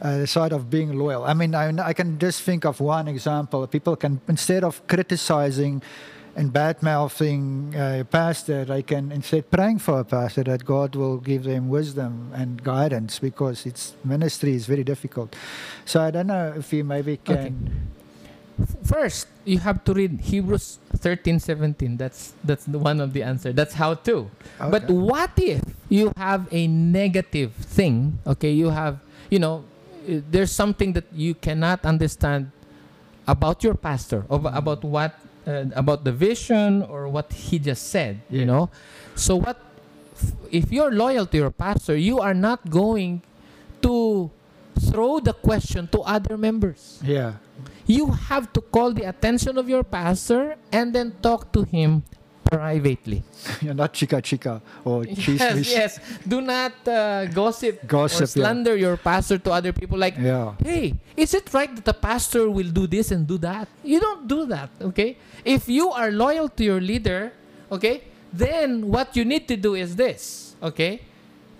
[0.00, 1.24] uh, side of being loyal?
[1.24, 3.66] I mean, I, I can just think of one example.
[3.66, 5.82] People can, instead of criticizing
[6.36, 11.16] and bad mouthing a pastor, they can instead praying for a pastor that God will
[11.16, 15.34] give them wisdom and guidance because its ministry is very difficult.
[15.86, 17.36] So I don't know if you maybe can.
[17.36, 18.66] Okay.
[18.84, 21.96] First, you have to read Hebrews 13, 17.
[21.96, 23.52] That's that's the one of the answer.
[23.52, 24.30] That's how to.
[24.60, 24.70] Okay.
[24.70, 28.18] But what if you have a negative thing?
[28.26, 29.64] Okay, you have, you know,
[30.08, 32.50] uh, there's something that you cannot understand
[33.26, 38.20] about your pastor, of, about what, uh, about the vision or what he just said,
[38.30, 38.68] you know.
[39.14, 39.60] So what,
[40.50, 43.22] if you're loyal to your pastor, you are not going
[43.82, 44.30] to
[44.90, 47.40] throw the question to other members Yeah.
[47.86, 52.04] you have to call the attention of your pastor and then talk to him
[52.50, 53.22] privately.
[53.60, 56.00] You're not chica chica or cheese yes, yes.
[56.26, 58.44] Do not uh, gossip, Gossip, or yeah.
[58.46, 59.98] slander your pastor to other people.
[59.98, 60.54] Like, Yeah.
[60.64, 63.68] hey, is it right that the pastor will do this and do that?
[63.84, 65.16] You don't do that, okay?
[65.44, 67.32] If you are loyal to your leader,
[67.70, 71.02] okay, then what you need to do is this, okay?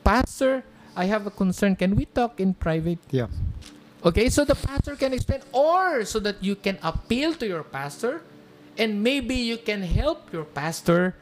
[0.05, 0.63] Pastor,
[0.95, 1.77] I have a concern.
[1.77, 2.99] Can we talk in private?
[3.11, 3.27] Yeah.
[4.05, 8.23] Okay, so the pastor can explain, or so that you can appeal to your pastor,
[8.79, 11.15] and maybe you can help your pastor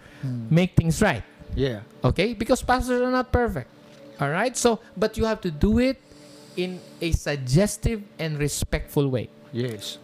[0.50, 1.22] make things right.
[1.54, 1.80] Yeah.
[2.02, 3.70] Okay, because pastors are not perfect.
[4.20, 6.00] All right, so but you have to do it
[6.56, 9.28] in a suggestive and respectful way.
[9.52, 9.98] Yes.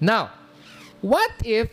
[0.00, 0.30] Now,
[1.00, 1.70] what if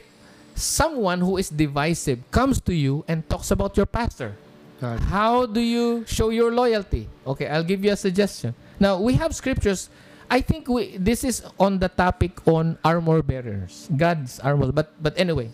[0.55, 4.35] someone who is divisive comes to you and talks about your pastor?
[4.81, 4.99] Right.
[4.99, 7.07] How do you show your loyalty?
[7.25, 8.55] Okay, I'll give you a suggestion.
[8.79, 9.89] Now, we have scriptures.
[10.29, 14.71] I think we this is on the topic on armor bearers, God's armor.
[14.71, 15.49] But but anyway,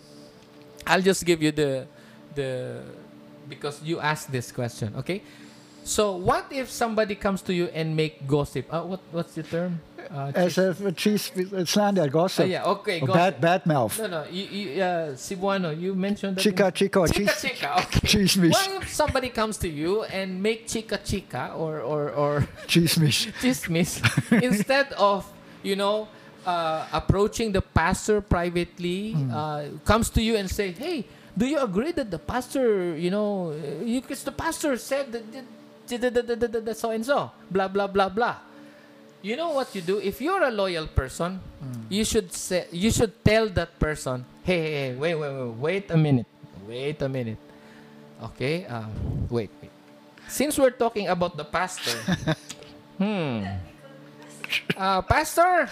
[0.86, 1.86] I'll just give you the
[2.34, 2.82] the
[3.48, 4.96] because you asked this question.
[4.96, 5.22] Okay,
[5.84, 8.66] so what if somebody comes to you and make gossip?
[8.72, 9.80] Uh, what what's the term?
[10.10, 11.30] Uh, As a, a cheese
[11.66, 12.48] slander, gossip.
[12.48, 13.14] yeah, okay, gossip.
[13.14, 13.98] bad, bad mouth.
[13.98, 16.42] No, no, you, you, uh, Cebuano, you mentioned that.
[16.42, 17.40] Chica chica Chica cheese.
[17.42, 18.06] chica, okay.
[18.12, 18.52] Cheese miss.
[18.52, 23.26] What if somebody comes to you and make chica chica or or or Cheese miss.
[23.42, 24.00] chismis
[24.42, 25.24] instead of
[25.62, 26.08] you know
[26.46, 29.30] uh, approaching the pastor privately, Hmm.
[29.30, 31.06] uh, comes to you and say, "Hey,
[31.38, 33.54] do you agree that the pastor, you know,
[33.86, 38.08] because the pastor said that- that- that- that- that so and so, blah blah blah
[38.08, 38.36] blah."
[39.22, 39.98] You know what you do?
[40.02, 41.86] If you're a loyal person, Hmm.
[41.88, 45.86] you should say you should tell that person, "Hey, hey, hey wait, wait, wait, wait
[45.94, 46.26] a minute,
[46.66, 47.38] wait a minute."
[48.34, 48.90] Okay, um,
[49.30, 49.70] wait, wait.
[50.26, 51.94] Since we're talking about the pastor,
[52.98, 53.46] hmm,
[54.74, 55.70] uh, pastor,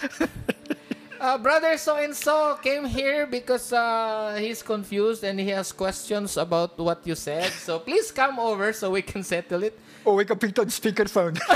[1.19, 6.39] uh, brother so and so came here because uh, he's confused and he has questions
[6.39, 7.51] about what you said.
[7.51, 9.75] So please come over so we can settle it.
[10.07, 11.35] Oh, we can put on speakerphone.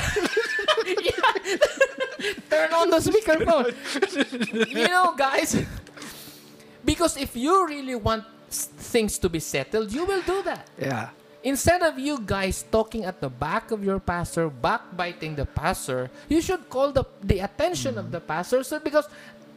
[2.50, 3.74] Turn on the speakerphone.
[4.70, 5.66] you know, guys,
[6.84, 10.68] because if you really want things to be settled, you will do that.
[10.80, 11.10] yeah.
[11.46, 16.42] Instead of you guys talking at the back of your pastor, backbiting the pastor, you
[16.42, 19.06] should call the, the attention of the pastor so because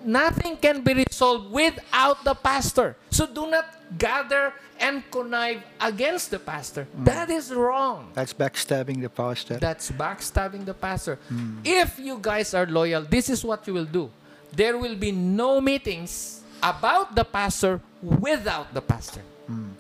[0.05, 2.97] nothing can be resolved without the pastor.
[3.11, 3.67] So do not
[3.99, 6.87] gather and connive against the pastor.
[6.97, 7.05] Mm.
[7.05, 8.11] That is wrong.
[8.15, 9.57] That's backstabbing the pastor.
[9.57, 11.19] That's backstabbing the pastor.
[11.33, 11.61] Mm.
[11.65, 14.11] If you guys are loyal, this is what you will do.
[14.53, 19.23] There will be no meetings about the pastor without the pastor.
[19.51, 19.71] Mm.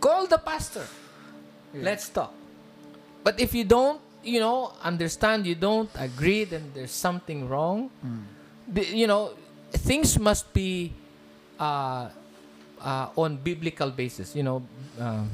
[0.00, 0.86] Call the pastor.
[1.74, 2.32] Let's talk.
[3.22, 7.90] But if you don't, you know, understand, you don't agree, then there's something wrong.
[8.66, 9.32] The- you know,
[9.72, 10.92] things must be
[11.60, 12.08] uh,
[12.80, 14.34] uh, on biblical basis.
[14.34, 14.62] You know,
[14.98, 15.30] um,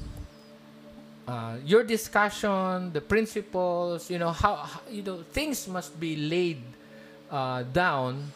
[1.28, 6.60] uh, your discussion, the principles, you know, how, how you know things must be laid
[7.30, 8.32] uh, down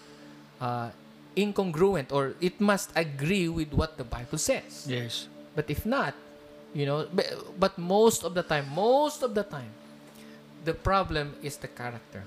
[0.60, 0.90] uh,
[1.36, 4.86] incongruent, or it must agree with what the Bible says.
[4.88, 5.26] yes.
[5.54, 6.14] But if not,
[6.74, 7.26] you know, but,
[7.58, 9.70] but most of the time, most of the time,
[10.64, 12.22] the problem is the character.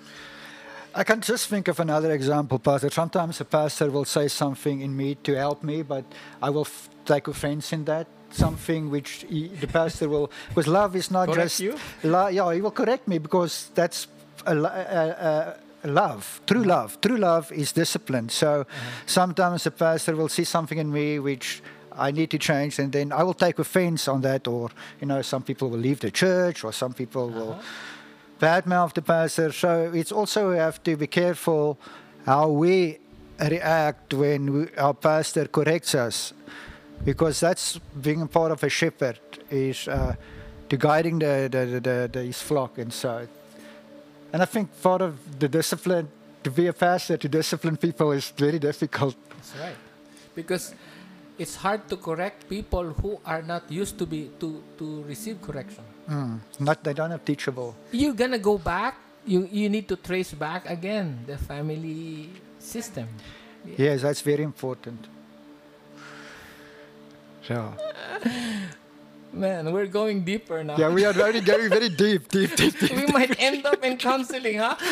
[0.96, 2.90] I can just think of another example, Pastor.
[2.90, 6.06] Sometimes a pastor will say something in me to help me, but
[6.42, 8.08] I will f- take offense in that.
[8.30, 11.60] Something which he, the pastor will, because love is not Correct just.
[11.60, 11.76] you?
[12.04, 14.08] Lo- yeah, he will correct me because that's
[14.46, 16.42] a, a, a, a love.
[16.46, 16.70] True mm-hmm.
[16.70, 17.00] love.
[17.00, 18.30] True love is discipline.
[18.30, 19.06] So mm-hmm.
[19.06, 21.62] sometimes a pastor will see something in me which
[21.98, 24.70] I need to change, and then I will take offense on that, or
[25.00, 27.62] you know, some people will leave the church, or some people will uh-huh.
[28.40, 29.52] Badmouth the pastor.
[29.52, 31.78] So it's also we have to be careful
[32.26, 33.00] how we
[33.40, 36.34] react when we, our pastor corrects us.
[37.04, 39.20] because that's being a part of a shepherd
[39.50, 40.16] is uh,
[40.70, 43.28] to guiding the, the, the, the, the his flock and so
[44.34, 46.10] and I think part of the discipline
[46.44, 49.16] to be a pastor to discipline people is very difficult.
[49.30, 49.76] That's right.
[50.36, 50.76] Because
[51.38, 55.84] it's hard to correct people who are not used to be to to receive correction.
[56.10, 56.40] Mm.
[56.60, 57.76] Not they don't have teachable.
[57.92, 58.96] You're gonna go back.
[59.26, 62.30] You you need to trace back again the family
[62.60, 63.08] system.
[63.78, 65.08] Yes, that's very important.
[67.44, 67.74] So
[69.38, 70.78] Man, we're going deeper now.
[70.78, 72.92] yeah, we are already going very deep, deep, deep, deep.
[72.98, 74.76] we might end up in counseling, huh?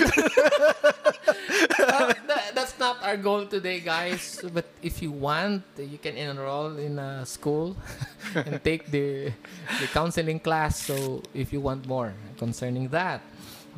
[1.86, 4.42] Uh, tha- that's not our goal today, guys.
[4.54, 7.76] But if you want, you can enroll in a school
[8.36, 9.32] and take the
[9.80, 10.82] the counseling class.
[10.82, 13.22] So if you want more concerning that,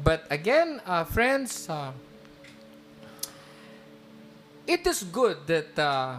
[0.03, 1.91] but again, uh, friends, uh,
[4.65, 6.17] it is good that uh, uh,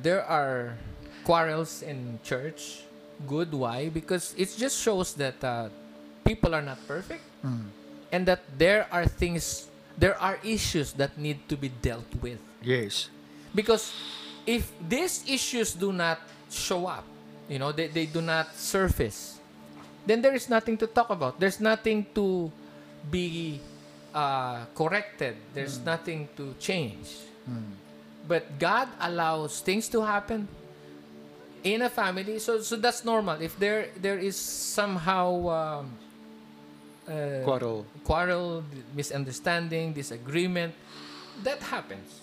[0.00, 0.78] there are
[1.24, 2.84] quarrels in church.
[3.26, 3.88] Good, why?
[3.88, 5.68] Because it just shows that uh,
[6.24, 7.68] people are not perfect Mm.
[8.10, 9.68] and that there are things,
[9.98, 12.40] there are issues that need to be dealt with.
[12.62, 13.10] Yes.
[13.54, 13.92] Because
[14.46, 16.20] if these issues do not
[16.50, 17.04] show up,
[17.48, 19.38] you know, they, they do not surface,
[20.06, 21.38] then there is nothing to talk about.
[21.38, 22.50] There's nothing to
[23.10, 23.60] be
[24.14, 25.36] uh, corrected.
[25.52, 27.20] There's nothing to change.
[28.26, 30.48] But God allows things to happen
[31.64, 32.38] in a family.
[32.38, 33.40] So, so that's normal.
[33.40, 35.90] If there there is somehow um,
[37.08, 37.84] uh, Quarrel.
[38.04, 38.62] quarrel,
[38.94, 40.74] misunderstanding, disagreement,
[41.42, 42.20] that happens.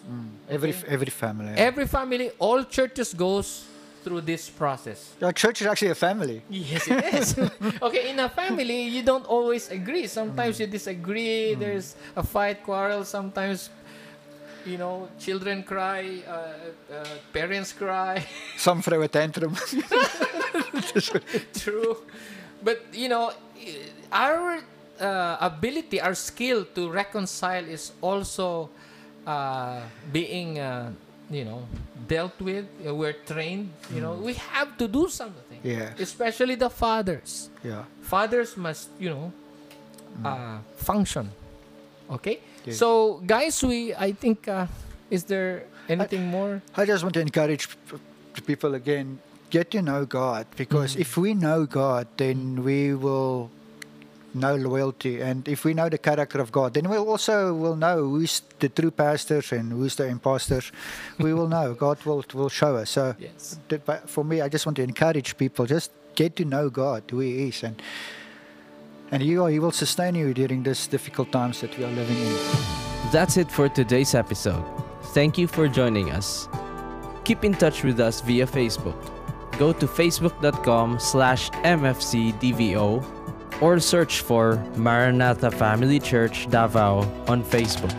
[0.50, 0.86] Every Okay.
[0.88, 1.54] every family.
[1.58, 3.66] Every family, all churches goes
[4.04, 5.14] through this process.
[5.22, 6.42] Our church is actually a family.
[6.50, 7.38] Yes, it is.
[7.86, 10.08] okay, in a family, you don't always agree.
[10.08, 11.54] Sometimes you disagree.
[11.54, 13.06] There's a fight, quarrel.
[13.06, 13.70] Sometimes,
[14.66, 16.32] you know, children cry, uh,
[16.94, 18.26] uh, parents cry.
[18.58, 19.56] Some throw a tantrum.
[21.54, 21.98] True.
[22.64, 23.32] But, you know,
[24.12, 24.60] our
[25.00, 28.70] uh, ability, our skill to reconcile is also
[29.26, 29.82] uh,
[30.12, 30.92] being, uh,
[31.30, 31.68] you know,
[32.08, 32.66] dealt with.
[32.86, 33.72] Uh, We're trained.
[33.94, 35.60] You know, we have to do something.
[35.64, 35.94] Yeah.
[36.00, 37.50] Especially the fathers.
[37.64, 37.84] yeah.
[38.02, 39.32] Fathers must, you know,
[40.26, 41.32] uh, function.
[42.10, 42.42] Okay?
[42.66, 42.78] Yes.
[42.78, 44.68] So, guys, we, I think, uh,
[45.10, 46.62] is there anything more?
[46.78, 47.98] I just want to encourage p-
[48.36, 49.20] p- people again
[49.50, 53.50] get to know God because if we know God, then we will
[54.34, 57.98] know loyalty, and if we know the character of God, then we also will know
[58.08, 60.72] who's the true pastors and who's the imposters.
[61.20, 61.74] we will know.
[61.86, 62.92] God will will show us.
[62.92, 63.60] So, Yes.
[63.68, 67.04] that- but for me, I just want to encourage people just get to know God,
[67.12, 67.82] who He is, and
[69.12, 72.18] and He will, He will sustain you during these difficult times that we are living
[72.18, 72.38] in.
[73.12, 74.64] That's it for today's episode.
[75.14, 76.48] Thank you for joining us.
[77.26, 78.96] Keep in touch with us via Facebook.
[79.58, 83.04] Go to facebook.com slash mfcdvo
[83.62, 87.94] or search for Maranatha Family Church Davao on Facebook,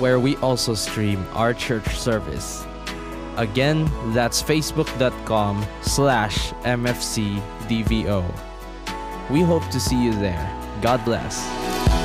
[0.00, 2.64] where we also stream our church service.
[3.36, 8.24] Again, that's facebook.com slash mfcdvo.
[9.30, 10.52] We hope to see you there.
[10.80, 11.95] God bless.